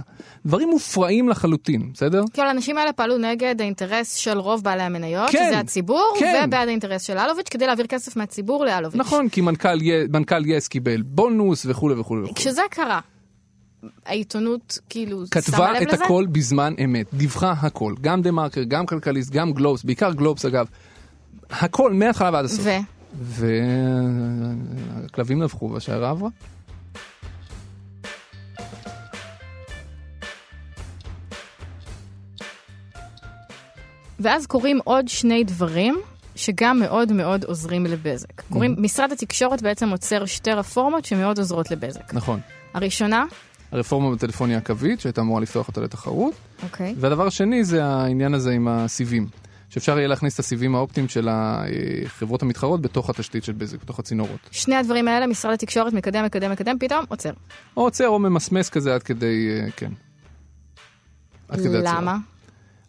דברים 0.46 0.68
מופרעים 0.68 1.28
לחלוטין, 1.28 1.92
בסדר? 1.92 2.22
כאילו 2.32 2.48
האנשים 2.48 2.78
האלה 2.78 2.92
פעלו 2.92 3.18
נגד 3.18 3.60
האינטרס 3.60 4.14
של 4.14 4.38
רוב 4.38 4.62
בעלי 4.62 4.82
המניות, 4.82 5.30
כן, 5.30 5.46
שזה 5.48 5.58
הציבור, 5.58 6.14
כן. 6.18 6.42
ובעד 6.46 6.68
האינטרס 6.68 7.02
של 7.02 7.18
אלוביץ', 7.18 7.48
כדי 7.48 7.66
להעביר 7.66 7.86
כסף 7.86 8.16
מהציבור 8.16 8.64
לאלוביץ'. 8.64 9.00
נכון, 9.00 9.28
כי 9.28 9.40
מנכ"ל, 9.40 9.78
מנכ"ל 10.12 10.46
יס 10.46 10.68
קיבל 10.68 11.02
בונוס 11.02 11.66
וכולי 11.68 11.94
וכולי 11.94 12.05
וכולי. 12.06 12.34
כשזה 12.34 12.62
קרה, 12.70 13.00
העיתונות 14.06 14.78
כאילו 14.88 15.26
שמה 15.26 15.42
כתבה 15.42 15.72
לב 15.72 15.82
את 15.82 15.92
לזה? 15.92 16.04
הכל 16.04 16.26
בזמן 16.32 16.74
אמת, 16.84 17.06
דיווחה 17.14 17.50
הכל, 17.50 17.94
גם 18.00 18.22
דה 18.22 18.30
מרקר, 18.30 18.62
גם 18.68 18.86
כלכליסט, 18.86 19.30
גם 19.30 19.52
גלובס, 19.52 19.84
בעיקר 19.84 20.12
גלובס 20.12 20.44
אגב, 20.44 20.66
הכל 21.50 21.92
מההתחלה 21.92 22.30
ועד 22.32 22.44
הסוף. 22.44 22.66
ו? 22.66 23.48
והכלבים 25.04 25.42
נבחו 25.42 25.70
והשיירה 25.70 26.10
עברה. 26.10 26.28
ואז 34.20 34.46
קורים 34.46 34.78
עוד 34.84 35.08
שני 35.08 35.44
דברים 35.44 35.96
שגם 36.36 36.80
מאוד 36.80 37.12
מאוד 37.12 37.44
עוזרים 37.44 37.86
לבזק. 37.86 38.40
קוראים, 38.52 38.74
משרד 38.78 39.12
התקשורת 39.12 39.62
בעצם 39.62 39.88
עוצר 39.88 40.24
שתי 40.24 40.50
רפורמות 40.52 41.04
שמאוד 41.04 41.38
עוזרות 41.38 41.70
לבזק. 41.70 42.14
נכון. 42.14 42.40
הראשונה, 42.74 43.24
הרפורמה 43.72 44.10
בטלפוניה 44.14 44.58
הקווית, 44.58 45.00
שהייתה 45.00 45.20
אמורה 45.20 45.40
לפתוח 45.40 45.68
אותה 45.68 45.80
לתחרות, 45.80 46.34
אוקיי, 46.62 46.94
והדבר 46.98 47.26
השני 47.26 47.64
זה 47.64 47.84
העניין 47.84 48.34
הזה 48.34 48.50
עם 48.50 48.68
הסיבים. 48.68 49.26
שאפשר 49.70 49.98
יהיה 49.98 50.08
להכניס 50.08 50.34
את 50.34 50.38
הסיבים 50.38 50.74
האופטיים 50.74 51.08
של 51.08 51.28
החברות 51.30 52.42
המתחרות 52.42 52.80
בתוך 52.80 53.10
התשתית 53.10 53.44
של 53.44 53.52
בזק, 53.52 53.82
בתוך 53.82 53.98
הצינורות. 53.98 54.48
שני 54.50 54.76
הדברים 54.76 55.08
האלה, 55.08 55.26
משרד 55.26 55.52
התקשורת 55.52 55.92
מקדם, 55.92 56.24
מקדם, 56.24 56.50
מקדם, 56.50 56.76
פתאום 56.80 57.04
עוצר. 57.08 57.30
או 57.76 57.82
עוצר 57.82 58.08
או 58.08 58.18
ממסמס 58.18 58.70
כזה 58.70 58.94
עד 58.94 59.02
כדי, 59.02 59.48
אה, 59.50 59.70
כן. 59.70 59.90
עד 61.48 61.60
כדי. 61.60 61.78
למה? 61.82 62.16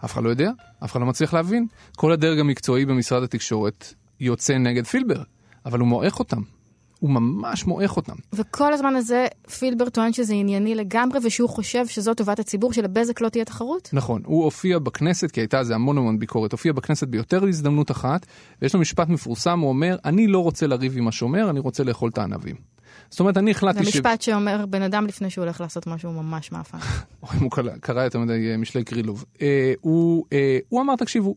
אף 0.06 0.14
אחד 0.14 0.24
לא 0.24 0.30
יודע, 0.30 0.52
אף 0.84 0.92
אחד 0.92 1.00
לא 1.00 1.06
מצליח 1.06 1.34
להבין. 1.34 1.68
כל 1.96 2.12
הדרג 2.12 2.40
המקצועי 2.40 2.86
במשרד 2.86 3.24
התקשורת 3.24 3.94
יוצא 4.20 4.58
נגד 4.58 4.86
פילבר, 4.86 5.24
אבל 5.66 5.80
הוא 5.80 5.88
מועך 5.88 6.20
אותם. 6.20 6.42
הוא 7.00 7.10
ממש 7.10 7.66
מועך 7.66 7.98
אותם. 7.98 8.16
וכל 8.34 8.74
הזמן 8.74 8.96
הזה 8.96 9.28
פילבר 9.60 9.90
טוען 9.90 10.14
שזה 10.14 10.34
ענייני 10.34 10.76
לגמרי, 10.76 11.20
ושהוא 11.24 11.50
חושב 11.50 11.88
שזו 11.88 12.14
טובת 12.14 12.40
הציבור, 12.40 12.74
שלבזק 12.74 13.22
לא 13.22 13.30
תהיה 13.30 13.46
תחרות? 13.46 13.90
נכון, 13.94 14.22
הוא 14.26 14.44
הופיע 14.44 14.80
בכנסת, 14.80 15.32
כי 15.32 15.42
הייתה 15.42 15.60
על 15.60 15.66
זה 15.66 15.76
המון 15.76 15.98
המון 15.98 16.20
ביקורת, 16.20 16.52
הופיע 16.52 16.74
בכנסת 16.74 17.08
ביותר 17.08 17.48
הזדמנות 17.48 17.92
אחת, 17.92 18.26
ויש 18.62 18.74
לו 18.74 18.80
משפט 18.80 19.10
מפורסם, 19.10 19.60
הוא 19.60 19.70
אומר, 19.70 19.98
אני 20.06 20.28
לא 20.28 20.40
רוצה 20.40 20.68
לריב 20.68 20.98
עם 20.98 21.08
השומר, 21.08 21.50
אני 21.50 21.60
רוצה 21.60 21.84
לאכול 21.84 22.10
את 22.10 22.18
הענבים. 22.18 22.56
זאת 23.10 23.20
אומרת, 23.20 23.38
אני 23.38 23.54
זה 23.54 23.58
החלטתי 23.58 23.86
ש... 23.86 23.96
משפט 23.96 24.22
שאומר 24.22 24.66
בן 24.66 24.82
אדם 24.82 25.08
לפני 25.08 25.30
שהוא 25.30 25.44
הולך 25.44 25.62
לעשות 25.62 25.88
משהו 25.88 26.12
ממש 26.12 26.52
מאפן. 26.52 26.78
אוי, 27.24 27.38
הוא 27.40 27.52
קרא- 27.82 28.04
יותר 28.04 28.20
מדי 28.20 28.52
אה, 28.52 28.58
משלי 28.58 28.84
קרילוב. 28.84 29.26
אה, 29.42 29.74
אה, 30.34 30.60
הוא 30.70 30.82
אמר, 30.82 30.96
תקשיבו, 30.96 31.36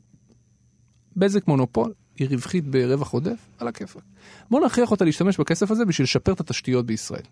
בזק 1.17 1.49
מונופול, 1.49 1.93
היא 2.19 2.29
רווחית 2.29 2.67
ברווח 2.67 3.11
עודף, 3.11 3.39
על 3.59 3.69
הכיפאק. 3.69 4.03
בואו 4.51 4.65
נכריח 4.67 4.91
אותה 4.91 5.05
להשתמש 5.05 5.39
בכסף 5.39 5.71
הזה 5.71 5.85
בשביל 5.85 6.05
לשפר 6.05 6.33
את 6.33 6.41
התשתיות 6.41 6.87
בישראל. 6.87 7.23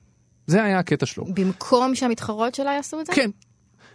זה 0.46 0.64
היה 0.64 0.78
הקטע 0.78 1.06
שלו. 1.06 1.24
במקום 1.24 1.94
שהמתחרות 1.94 2.54
שלה 2.54 2.72
יעשו 2.72 3.00
את 3.00 3.06
זה? 3.06 3.12
כן. 3.12 3.30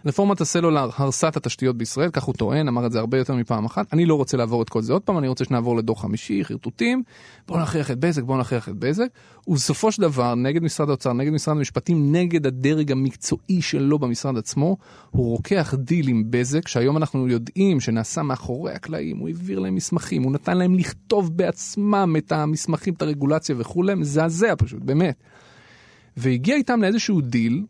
רפורמת 0.06 0.42
הסלולר 0.42 0.90
הרסה 0.96 1.28
את 1.28 1.38
התשתיות 1.38 1.78
בישראל, 1.78 2.10
כך 2.10 2.24
הוא 2.24 2.36
טוען, 2.36 2.68
אמר 2.68 2.86
את 2.86 2.92
זה 2.92 3.00
הרבה 3.00 3.18
יותר 3.18 3.36
מפעם 3.36 3.66
אחת. 3.66 3.94
אני 3.94 4.06
לא 4.06 4.16
רוצה 4.16 4.38
לעבור 4.38 4.62
את 4.62 4.70
כל 4.70 4.82
זה 4.82 4.94
עוד 4.94 5.02
פעם, 5.02 5.18
אני 5.18 5.28
רוצה 5.28 5.46
שנעבור 5.46 5.78
לדור 5.78 6.02
חמישי, 6.02 6.44
חרטוטים, 6.44 7.04
בואו 7.48 7.62
נכריח 7.62 7.92
את 7.92 8.00
בזק, 8.00 8.24
בואו 8.24 8.38
נכריח 8.38 8.70
את 8.70 8.76
בזק. 8.76 9.08
ובסופו 9.48 9.92
של 9.92 10.02
דבר, 10.02 10.36
נגד 10.36 10.64
משרד 10.64 10.90
האוצר, 10.90 11.14
נגד 11.14 11.32
משרד 11.32 11.58
המשפטים, 11.58 12.16
נגד 12.16 12.48
הדרג 12.48 12.92
המקצועי 12.92 13.62
שלו 13.62 14.00
במשרד 14.00 14.38
עצמו, 14.38 14.78
הוא 15.12 15.30
רוקח 15.30 15.74
דיל 15.78 16.08
עם 16.08 16.24
בזק, 16.30 16.68
שהיום 16.68 16.98
אנחנו 16.98 17.28
יודעים 17.28 17.80
שנעשה 17.80 18.24
מאחורי 18.24 18.74
הקלעים, 18.74 19.18
הוא 19.18 19.28
העביר 19.28 19.60
להם 19.60 19.76
מסמכים, 19.76 20.24
הוא 20.24 20.32
נתן 20.32 20.58
להם 20.58 20.76
לכתוב 20.76 21.38
בעצמם 21.38 22.16
את 22.18 22.32
המסמכים, 22.32 22.94
את 22.94 23.02
הרגולציה 23.02 23.56
וכולי, 23.60 23.96
מזעזע 23.96 24.54
פשוט, 24.58 24.82
באמת. 24.82 25.16
והגיע 26.18 26.56
איתם 26.56 26.82
לאיזשהו 26.82 27.22
דיל, 27.22 27.64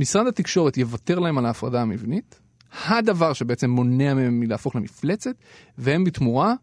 שמשרד 0.00 0.26
התקשורת 0.26 0.76
יוותר 0.76 1.18
להם 1.18 1.38
על 1.38 1.46
ההפרדה 1.46 1.82
המבנית, 1.82 2.40
הדבר 2.86 3.32
שבעצם 3.32 3.70
מונע 3.70 4.14
מהם 4.14 4.40
מלהפוך 4.40 4.76
למפלצת, 4.76 5.30
והם 5.78 6.04
בתמורה 6.04 6.54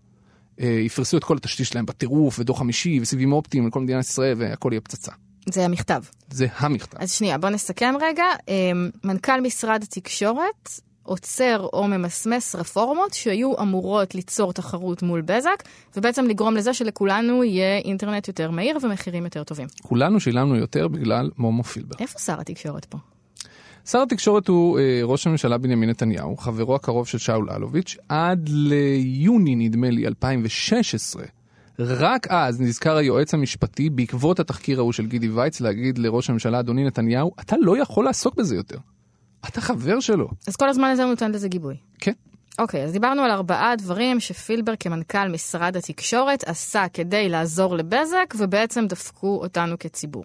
אה, 0.59 0.67
יפרסו 0.67 1.17
את 1.17 1.23
כל 1.23 1.37
התשתית 1.37 1.67
שלהם 1.67 1.85
בטירוף, 1.85 2.39
ודור 2.39 2.59
חמישי, 2.59 2.99
וסיבים 3.01 3.31
אופטיים 3.33 3.67
לכל 3.67 3.79
מדינת 3.79 4.05
ישראל, 4.05 4.33
והכל 4.37 4.69
יהיה 4.71 4.81
פצצה. 4.81 5.11
זה 5.49 5.65
המכתב. 5.65 6.03
זה 6.29 6.47
המכתב. 6.57 6.97
אז 7.01 7.11
שנייה, 7.11 7.37
בוא 7.37 7.49
נסכם 7.49 7.93
רגע. 8.01 8.23
אמ, 8.47 8.89
מנכ"ל 9.03 9.41
משרד 9.41 9.83
התקשורת 9.83 10.69
עוצר 11.03 11.67
או 11.73 11.87
ממסמס 11.87 12.55
רפורמות 12.55 13.13
שהיו 13.13 13.59
אמורות 13.61 14.15
ליצור 14.15 14.53
תחרות 14.53 15.03
מול 15.03 15.21
בזק, 15.21 15.63
ובעצם 15.97 16.25
לגרום 16.25 16.55
לזה 16.55 16.73
שלכולנו 16.73 17.43
יהיה 17.43 17.77
אינטרנט 17.77 18.27
יותר 18.27 18.51
מהיר 18.51 18.77
ומחירים 18.81 19.23
יותר 19.23 19.43
טובים. 19.43 19.67
כולנו 19.81 20.19
שילמנו 20.19 20.55
יותר 20.55 20.87
בגלל 20.87 21.29
מומו 21.37 21.63
פילבר. 21.63 21.95
איפה 21.99 22.19
שר 22.19 22.39
התקשורת 22.39 22.85
פה? 22.85 22.97
שר 23.91 24.01
התקשורת 24.01 24.47
הוא 24.47 24.79
אה, 24.79 24.99
ראש 25.03 25.27
הממשלה 25.27 25.57
בנימין 25.57 25.89
נתניהו, 25.89 26.37
חברו 26.37 26.75
הקרוב 26.75 27.07
של 27.07 27.17
שאול 27.17 27.49
אלוביץ', 27.51 27.97
עד 28.09 28.49
ליוני, 28.49 29.55
נדמה 29.55 29.89
לי, 29.89 30.07
2016. 30.07 31.23
רק 31.79 32.27
אז 32.29 32.61
נזכר 32.61 32.97
היועץ 32.97 33.33
המשפטי, 33.33 33.89
בעקבות 33.89 34.39
התחקיר 34.39 34.79
ההוא 34.79 34.91
של 34.91 35.05
גידי 35.05 35.29
וייץ, 35.29 35.61
להגיד 35.61 35.97
לראש 35.97 36.29
הממשלה, 36.29 36.59
אדוני 36.59 36.85
נתניהו, 36.85 37.31
אתה 37.39 37.55
לא 37.61 37.81
יכול 37.81 38.05
לעסוק 38.05 38.35
בזה 38.35 38.55
יותר. 38.55 38.77
אתה 39.47 39.61
חבר 39.61 39.99
שלו. 39.99 40.27
אז 40.47 40.55
כל 40.55 40.69
הזמן 40.69 40.89
הזה 40.89 41.03
הוא 41.03 41.09
נותן 41.09 41.31
לזה 41.31 41.47
גיבוי. 41.47 41.75
כן. 41.99 42.13
אוקיי, 42.59 42.83
אז 42.83 42.91
דיברנו 42.91 43.21
על 43.21 43.31
ארבעה 43.31 43.75
דברים 43.75 44.19
שפילבר 44.19 44.73
כמנכ"ל 44.79 45.27
משרד 45.27 45.77
התקשורת 45.77 46.43
עשה 46.43 46.85
כדי 46.93 47.29
לעזור 47.29 47.75
לבזק, 47.75 48.33
ובעצם 48.37 48.87
דפקו 48.87 49.39
אותנו 49.41 49.75
כציבור. 49.79 50.23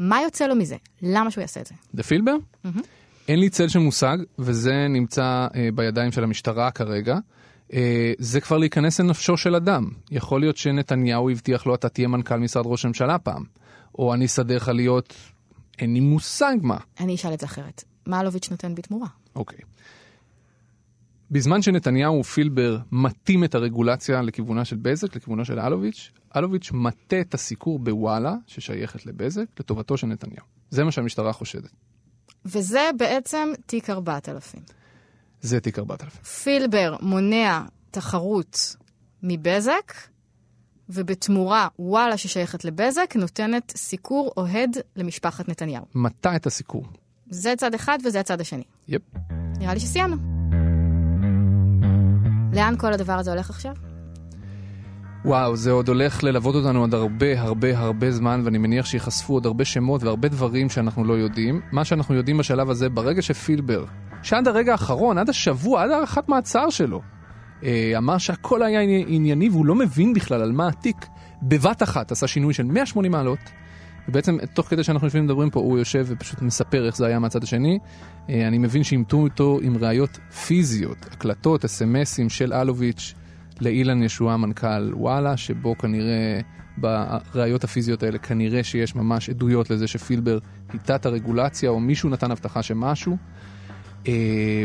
מה 0.00 0.22
יוצא 0.22 0.46
לו 0.46 0.56
מזה? 0.56 0.76
למה 1.02 1.30
שהוא 1.30 1.42
יעשה 1.42 1.60
את 1.60 1.66
זה? 1.66 1.74
דה 1.94 2.02
פילבר? 2.02 2.36
אין 3.28 3.40
לי 3.40 3.50
צל 3.50 3.68
של 3.68 3.78
מושג, 3.78 4.18
וזה 4.38 4.86
נמצא 4.88 5.46
אה, 5.54 5.68
בידיים 5.74 6.12
של 6.12 6.24
המשטרה 6.24 6.70
כרגע. 6.70 7.18
אה, 7.72 8.12
זה 8.18 8.40
כבר 8.40 8.58
להיכנס 8.58 9.00
לנפשו 9.00 9.36
של 9.36 9.54
אדם. 9.54 9.90
יכול 10.10 10.40
להיות 10.40 10.56
שנתניהו 10.56 11.30
הבטיח 11.30 11.66
לו, 11.66 11.74
אתה 11.74 11.88
תהיה 11.88 12.08
מנכ"ל 12.08 12.36
משרד 12.36 12.66
ראש 12.66 12.84
הממשלה 12.84 13.18
פעם. 13.18 13.44
או 13.98 14.14
אני 14.14 14.26
אסדר 14.26 14.56
לך 14.56 14.68
להיות, 14.68 15.14
אין 15.78 15.94
לי 15.94 16.00
מושג 16.00 16.56
מה. 16.62 16.78
אני 17.00 17.14
אשאל 17.14 17.34
את 17.34 17.40
זה 17.40 17.46
אחרת. 17.46 17.84
מה 18.06 18.20
אלוביץ' 18.20 18.50
נותן 18.50 18.74
בתמורה? 18.74 19.08
אוקיי. 19.36 19.58
בזמן 21.30 21.62
שנתניהו 21.62 22.20
ופילבר 22.20 22.78
מטים 22.92 23.44
את 23.44 23.54
הרגולציה 23.54 24.22
לכיוונה 24.22 24.64
של 24.64 24.76
בזק, 24.76 25.16
לכיוונו 25.16 25.44
של 25.44 25.60
אלוביץ', 25.60 26.10
אלוביץ' 26.36 26.70
מטה 26.72 27.20
את 27.20 27.34
הסיקור 27.34 27.78
בוואלה, 27.78 28.34
ששייכת 28.46 29.06
לבזק, 29.06 29.44
לטובתו 29.60 29.96
של 29.96 30.06
נתניהו. 30.06 30.44
זה 30.70 30.84
מה 30.84 30.90
שהמשטרה 30.92 31.32
חושדת. 31.32 31.70
וזה 32.44 32.90
בעצם 32.98 33.48
תיק 33.66 33.90
4000. 33.90 34.62
זה 35.40 35.60
תיק 35.60 35.78
4000. 35.78 36.22
פילבר 36.22 36.96
מונע 37.00 37.62
תחרות 37.90 38.76
מבזק, 39.22 39.92
ובתמורה 40.88 41.68
וואלה 41.78 42.16
ששייכת 42.16 42.64
לבזק 42.64 43.16
נותנת 43.16 43.72
סיקור 43.76 44.32
אוהד 44.36 44.76
למשפחת 44.96 45.48
נתניהו. 45.48 45.84
מטה 45.94 46.36
את 46.36 46.46
הסיקור. 46.46 46.86
זה 47.30 47.54
צד 47.56 47.74
אחד 47.74 47.98
וזה 48.04 48.20
הצד 48.20 48.40
השני. 48.40 48.64
יפ. 48.88 49.02
נראה 49.58 49.74
לי 49.74 49.80
שסיימנו. 49.80 50.39
לאן 52.52 52.74
כל 52.78 52.92
הדבר 52.92 53.12
הזה 53.12 53.30
הולך 53.30 53.50
עכשיו? 53.50 53.72
וואו, 55.24 55.56
זה 55.56 55.70
עוד 55.70 55.88
הולך 55.88 56.24
ללוות 56.24 56.54
אותנו 56.54 56.80
עוד 56.80 56.94
הרבה 56.94 57.40
הרבה 57.40 57.78
הרבה 57.78 58.10
זמן, 58.10 58.40
ואני 58.44 58.58
מניח 58.58 58.86
שיחשפו 58.86 59.34
עוד 59.34 59.46
הרבה 59.46 59.64
שמות 59.64 60.02
והרבה 60.02 60.28
דברים 60.28 60.70
שאנחנו 60.70 61.04
לא 61.04 61.14
יודעים. 61.14 61.60
מה 61.72 61.84
שאנחנו 61.84 62.14
יודעים 62.14 62.38
בשלב 62.38 62.70
הזה, 62.70 62.88
ברגע 62.88 63.22
שפילבר, 63.22 63.84
שעד 64.22 64.48
הרגע 64.48 64.72
האחרון, 64.72 65.18
עד 65.18 65.28
השבוע, 65.28 65.82
עד 65.82 65.90
הארכת 65.90 66.28
מעצר 66.28 66.70
שלו, 66.70 67.02
אה, 67.64 67.92
אמר 67.96 68.18
שהכל 68.18 68.62
היה 68.62 68.80
ענייני 69.06 69.48
והוא 69.48 69.66
לא 69.66 69.74
מבין 69.74 70.14
בכלל 70.14 70.42
על 70.42 70.52
מה 70.52 70.68
התיק, 70.68 71.06
בבת 71.42 71.82
אחת 71.82 72.12
עשה 72.12 72.26
שינוי 72.26 72.54
של 72.54 72.62
180 72.62 73.12
מעלות, 73.12 73.38
ובעצם 74.08 74.38
תוך 74.54 74.68
כדי 74.68 74.84
שאנחנו 74.84 75.06
יושבים 75.06 75.22
ומדברים 75.22 75.50
פה, 75.50 75.60
הוא 75.60 75.78
יושב 75.78 76.06
ופשוט 76.08 76.42
מספר 76.42 76.86
איך 76.86 76.96
זה 76.96 77.06
היה 77.06 77.18
מהצד 77.18 77.42
השני. 77.42 77.78
אה, 78.28 78.48
אני 78.48 78.58
מבין 78.58 78.84
שאימתו 78.84 79.16
אותו 79.16 79.58
עם 79.62 79.76
ראיות 79.76 80.18
פיזיות, 80.46 81.06
הקלטות, 81.12 81.64
אס.אם.אסים 81.64 82.28
של 82.28 82.52
אלוביץ' 82.52 83.14
לאילן 83.60 84.02
ישועה 84.02 84.36
מנכ"ל 84.36 84.94
וואלה, 84.94 85.36
שבו 85.36 85.78
כנראה, 85.78 86.40
בראיות 86.78 87.64
הפיזיות 87.64 88.02
האלה, 88.02 88.18
כנראה 88.18 88.64
שיש 88.64 88.94
ממש 88.94 89.30
עדויות 89.30 89.70
לזה 89.70 89.86
שפילבר 89.86 90.38
היטה 90.72 90.96
את 90.96 91.06
הרגולציה, 91.06 91.70
או 91.70 91.80
מישהו 91.80 92.10
נתן 92.10 92.30
הבטחה 92.30 92.62
שמשהו, 92.62 93.16
אה, 94.06 94.12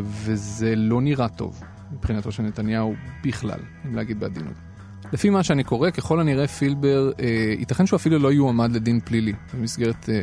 וזה 0.03 0.75
לא 0.75 1.01
נראה 1.01 1.29
טוב 1.29 1.63
מבחינתו 1.91 2.31
של 2.31 2.43
נתניהו 2.43 2.95
בכלל, 3.23 3.59
אם 3.85 3.95
להגיד 3.95 4.19
בעדינות. 4.19 4.74
לפי 5.13 5.29
מה 5.29 5.43
שאני 5.43 5.63
קורא, 5.63 5.89
ככל 5.89 6.19
הנראה 6.19 6.47
פילבר, 6.47 7.11
אה, 7.19 7.25
ייתכן 7.59 7.85
שהוא 7.85 7.97
אפילו 7.97 8.19
לא 8.19 8.31
יועמד 8.33 8.71
לדין 8.71 8.99
פלילי 8.99 9.33
במסגרת 9.53 10.09
אה, 10.09 10.15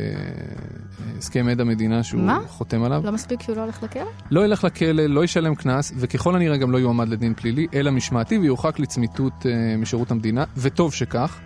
הסכם 1.17 1.47
עד 1.47 1.61
המדינה 1.61 2.03
שהוא 2.03 2.21
מה? 2.21 2.39
חותם 2.47 2.83
עליו. 2.83 3.01
לא 3.05 3.11
מספיק 3.11 3.41
שהוא 3.41 3.55
לא 3.55 3.61
הולך 3.61 3.83
לכלא? 3.83 4.03
לא 4.31 4.45
ילך 4.45 4.63
לכלא, 4.63 5.05
לא 5.05 5.23
ישלם 5.23 5.55
קנס, 5.55 5.93
וככל 5.95 6.35
הנראה 6.35 6.57
גם 6.57 6.71
לא 6.71 6.77
יועמד 6.77 7.09
לדין 7.09 7.33
פלילי, 7.33 7.67
אלא 7.73 7.91
משמעתי 7.91 8.37
ויורחק 8.37 8.79
לצמיתות 8.79 9.45
אה, 9.45 9.77
משירות 9.77 10.11
המדינה, 10.11 10.43
וטוב 10.57 10.93
שכך. 10.93 11.39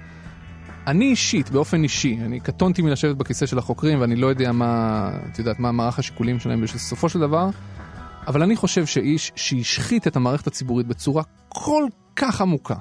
אני 0.87 1.05
אישית, 1.05 1.49
באופן 1.49 1.83
אישי, 1.83 2.17
אני 2.25 2.39
קטונתי 2.39 2.81
מלשבת 2.81 3.15
בכיסא 3.15 3.45
של 3.45 3.57
החוקרים, 3.57 4.01
ואני 4.01 4.15
לא 4.15 4.27
יודע 4.27 4.51
מה, 4.51 5.09
את 5.31 5.39
יודעת, 5.39 5.59
מה 5.59 5.71
מערך 5.71 5.99
השיקולים 5.99 6.39
שלהם, 6.39 6.61
בסופו 6.61 7.09
של 7.09 7.19
דבר, 7.19 7.49
אבל 8.27 8.43
אני 8.43 8.55
חושב 8.55 8.85
שאיש 8.85 9.31
שהשחית 9.35 10.07
את 10.07 10.15
המערכת 10.15 10.47
הציבורית 10.47 10.87
בצורה 10.87 11.23
כל 11.49 11.83
כך 12.15 12.41
עמוקה, 12.41 12.75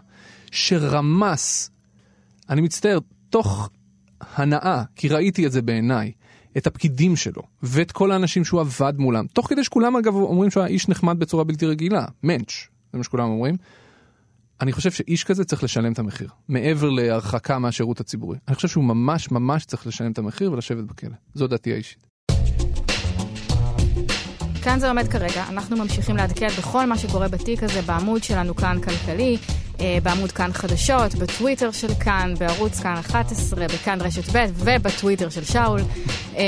שרמס, 0.56 1.70
אני 2.50 2.60
מצטער, 2.60 2.98
תוך 3.30 3.70
הנאה, 4.20 4.82
כי 4.96 5.08
ראיתי 5.08 5.46
את 5.46 5.52
זה 5.52 5.62
בעיניי, 5.62 6.12
את 6.56 6.66
הפקידים 6.66 7.16
שלו, 7.16 7.42
ואת 7.62 7.92
כל 7.92 8.12
האנשים 8.12 8.44
שהוא 8.44 8.60
עבד 8.60 8.92
מולם, 8.98 9.26
תוך 9.26 9.48
כדי 9.48 9.64
שכולם 9.64 9.96
אגב 9.96 10.14
אומרים 10.14 10.50
שהוא 10.50 10.62
היה 10.62 10.72
איש 10.72 10.88
נחמד 10.88 11.18
בצורה 11.18 11.44
בלתי 11.44 11.66
רגילה, 11.66 12.04
מענץ', 12.22 12.68
זה 12.92 12.98
מה 12.98 13.04
שכולם 13.04 13.28
אומרים. 13.28 13.56
אני 14.60 14.72
חושב 14.72 14.90
שאיש 14.90 15.24
כזה 15.24 15.44
צריך 15.44 15.64
לשלם 15.64 15.92
את 15.92 15.98
המחיר, 15.98 16.28
מעבר 16.48 16.90
להרחקה 16.90 17.58
מהשירות 17.58 18.00
הציבורי. 18.00 18.38
אני 18.48 18.56
חושב 18.56 18.68
שהוא 18.68 18.84
ממש 18.84 19.30
ממש 19.30 19.64
צריך 19.64 19.86
לשלם 19.86 20.12
את 20.12 20.18
המחיר 20.18 20.52
ולשבת 20.52 20.84
בכלא. 20.84 21.14
זו 21.34 21.46
דעתי 21.46 21.72
האישית. 21.72 22.06
כאן 24.62 24.78
זה 24.78 24.88
עומד 24.88 25.08
כרגע, 25.08 25.44
אנחנו 25.48 25.76
ממשיכים 25.76 26.16
לעדכן 26.16 26.48
בכל 26.58 26.86
מה 26.86 26.98
שקורה 26.98 27.28
בתיק 27.28 27.62
הזה 27.62 27.82
בעמוד 27.82 28.24
שלנו 28.24 28.54
כאן 28.54 28.80
כלכלי, 28.80 29.36
בעמוד 30.02 30.32
כאן 30.32 30.52
חדשות, 30.52 31.14
בטוויטר 31.14 31.70
של 31.70 31.94
כאן, 31.94 32.34
בערוץ 32.38 32.80
כאן 32.80 32.94
11, 33.00 33.64
בכאן 33.64 34.00
רשת 34.00 34.36
ב' 34.36 34.46
ובטוויטר 34.54 35.28
של 35.28 35.44
שאול. 35.44 35.80
אה, 36.36 36.42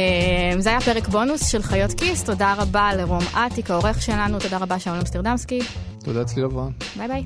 זה 0.59 0.69
היה 0.69 0.81
פרק 0.81 1.09
בונוס 1.09 1.49
של 1.49 1.63
חיות 1.63 1.93
כיס, 1.93 2.25
תודה 2.25 2.55
רבה 2.59 2.91
לרום 2.95 3.25
אטיק, 3.33 3.71
העורך 3.71 4.03
שלנו, 4.03 4.39
תודה 4.39 4.57
רבה 4.57 4.79
שאול 4.79 4.97
אמסטרדמסקי. 4.97 5.61
תודה 6.05 6.25
צליל 6.25 6.45
אברהם. 6.45 6.73
ביי 6.97 7.09
ביי. 7.09 7.25